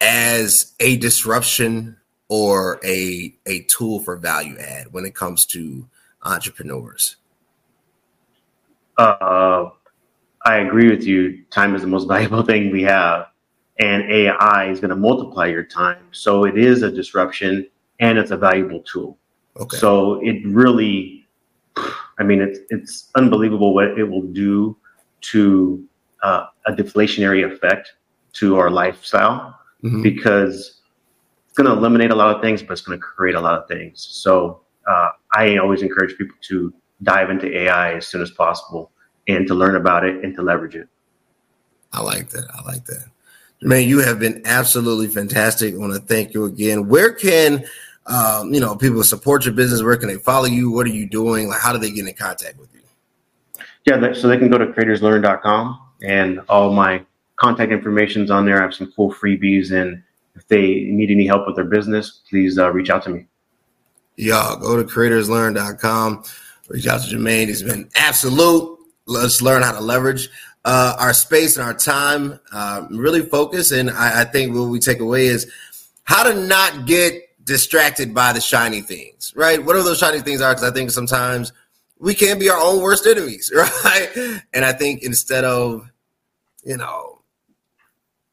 as 0.00 0.72
a 0.80 0.96
disruption 0.96 1.98
or 2.28 2.80
a 2.82 3.34
a 3.44 3.60
tool 3.64 4.00
for 4.00 4.16
value 4.16 4.56
add 4.58 4.92
when 4.92 5.04
it 5.04 5.14
comes 5.14 5.44
to 5.46 5.86
entrepreneurs? 6.22 7.16
Uh, 8.96 9.68
I 10.44 10.58
agree 10.58 10.90
with 10.90 11.04
you. 11.04 11.44
Time 11.50 11.74
is 11.74 11.82
the 11.82 11.88
most 11.88 12.08
valuable 12.08 12.42
thing 12.42 12.70
we 12.70 12.82
have, 12.82 13.26
and 13.78 14.10
AI 14.10 14.70
is 14.70 14.80
going 14.80 14.90
to 14.90 14.96
multiply 14.96 15.46
your 15.46 15.64
time. 15.64 16.08
So 16.12 16.44
it 16.44 16.58
is 16.58 16.82
a 16.82 16.90
disruption, 16.90 17.68
and 18.00 18.18
it's 18.18 18.30
a 18.30 18.36
valuable 18.36 18.80
tool. 18.80 19.18
Okay. 19.58 19.76
So 19.76 20.20
it 20.22 20.44
really, 20.46 21.26
I 22.18 22.22
mean, 22.24 22.40
it's 22.40 22.60
it's 22.70 23.10
unbelievable 23.14 23.74
what 23.74 23.98
it 23.98 24.04
will 24.04 24.22
do 24.22 24.76
to 25.32 25.84
uh, 26.22 26.46
a 26.66 26.72
deflationary 26.72 27.50
effect 27.50 27.94
to 28.34 28.56
our 28.56 28.70
lifestyle 28.70 29.58
mm-hmm. 29.82 30.02
because 30.02 30.80
it's 31.46 31.56
going 31.56 31.68
to 31.68 31.72
eliminate 31.76 32.10
a 32.10 32.14
lot 32.14 32.34
of 32.34 32.40
things, 32.40 32.62
but 32.62 32.72
it's 32.72 32.80
going 32.80 32.98
to 32.98 33.02
create 33.02 33.34
a 33.34 33.40
lot 33.40 33.60
of 33.60 33.68
things. 33.68 34.06
So 34.10 34.62
uh, 34.88 35.10
I 35.34 35.58
always 35.58 35.82
encourage 35.82 36.16
people 36.16 36.36
to 36.42 36.72
dive 37.02 37.30
into 37.30 37.54
AI 37.56 37.94
as 37.96 38.06
soon 38.06 38.22
as 38.22 38.30
possible 38.30 38.91
and 39.28 39.46
to 39.46 39.54
learn 39.54 39.76
about 39.76 40.04
it 40.04 40.24
and 40.24 40.34
to 40.36 40.42
leverage 40.42 40.74
it. 40.74 40.88
I 41.92 42.02
like 42.02 42.30
that. 42.30 42.46
I 42.54 42.62
like 42.62 42.84
that. 42.86 43.04
Man, 43.60 43.86
you 43.86 44.00
have 44.00 44.18
been 44.18 44.42
absolutely 44.44 45.08
fantastic. 45.08 45.74
I 45.74 45.78
want 45.78 45.94
to 45.94 46.00
thank 46.00 46.34
you 46.34 46.46
again. 46.46 46.88
Where 46.88 47.12
can 47.12 47.64
um, 48.06 48.52
you 48.52 48.60
know 48.60 48.74
people 48.74 49.04
support 49.04 49.44
your 49.44 49.54
business? 49.54 49.82
Where 49.82 49.96
can 49.96 50.08
they 50.08 50.16
follow 50.16 50.46
you? 50.46 50.70
What 50.70 50.86
are 50.86 50.90
you 50.90 51.06
doing? 51.06 51.48
Like, 51.48 51.60
how 51.60 51.72
do 51.72 51.78
they 51.78 51.90
get 51.90 52.06
in 52.06 52.14
contact 52.14 52.58
with 52.58 52.74
you? 52.74 52.80
Yeah, 53.86 54.12
so 54.12 54.28
they 54.28 54.38
can 54.38 54.48
go 54.48 54.58
to 54.58 54.66
creatorslearn.com 54.66 55.80
and 56.02 56.40
all 56.48 56.72
my 56.72 57.04
contact 57.36 57.72
information 57.72 58.22
is 58.22 58.30
on 58.30 58.46
there. 58.46 58.58
I 58.58 58.62
have 58.62 58.74
some 58.74 58.92
cool 58.94 59.12
freebies, 59.12 59.72
and 59.72 60.02
if 60.34 60.46
they 60.48 60.84
need 60.84 61.10
any 61.10 61.26
help 61.26 61.46
with 61.46 61.56
their 61.56 61.64
business, 61.64 62.22
please 62.28 62.58
uh, 62.58 62.70
reach 62.72 62.90
out 62.90 63.02
to 63.04 63.10
me. 63.10 63.26
Y'all 64.16 64.56
go 64.56 64.76
to 64.76 64.84
creatorslearn.com. 64.84 66.24
Reach 66.68 66.86
out 66.86 67.02
to 67.02 67.16
Jermane. 67.16 67.48
He's 67.48 67.62
been 67.62 67.88
absolute 67.94 68.71
let's 69.06 69.42
learn 69.42 69.62
how 69.62 69.72
to 69.72 69.80
leverage 69.80 70.28
uh, 70.64 70.96
our 70.98 71.12
space 71.12 71.56
and 71.56 71.66
our 71.66 71.74
time, 71.74 72.38
uh, 72.52 72.86
really 72.90 73.22
focus. 73.22 73.72
And 73.72 73.90
I, 73.90 74.22
I, 74.22 74.24
think 74.24 74.54
what 74.54 74.68
we 74.68 74.78
take 74.78 75.00
away 75.00 75.26
is 75.26 75.50
how 76.04 76.22
to 76.22 76.34
not 76.46 76.86
get 76.86 77.14
distracted 77.44 78.14
by 78.14 78.32
the 78.32 78.40
shiny 78.40 78.80
things, 78.80 79.32
right? 79.34 79.64
Whatever 79.64 79.84
those 79.84 79.98
shiny 79.98 80.20
things 80.20 80.40
are, 80.40 80.54
because 80.54 80.70
I 80.70 80.72
think 80.72 80.90
sometimes 80.90 81.52
we 81.98 82.14
can 82.14 82.38
be 82.38 82.48
our 82.48 82.58
own 82.58 82.80
worst 82.80 83.06
enemies, 83.06 83.52
right? 83.84 84.40
And 84.52 84.64
I 84.64 84.72
think 84.72 85.02
instead 85.02 85.44
of, 85.44 85.90
you 86.64 86.76
know, 86.76 87.20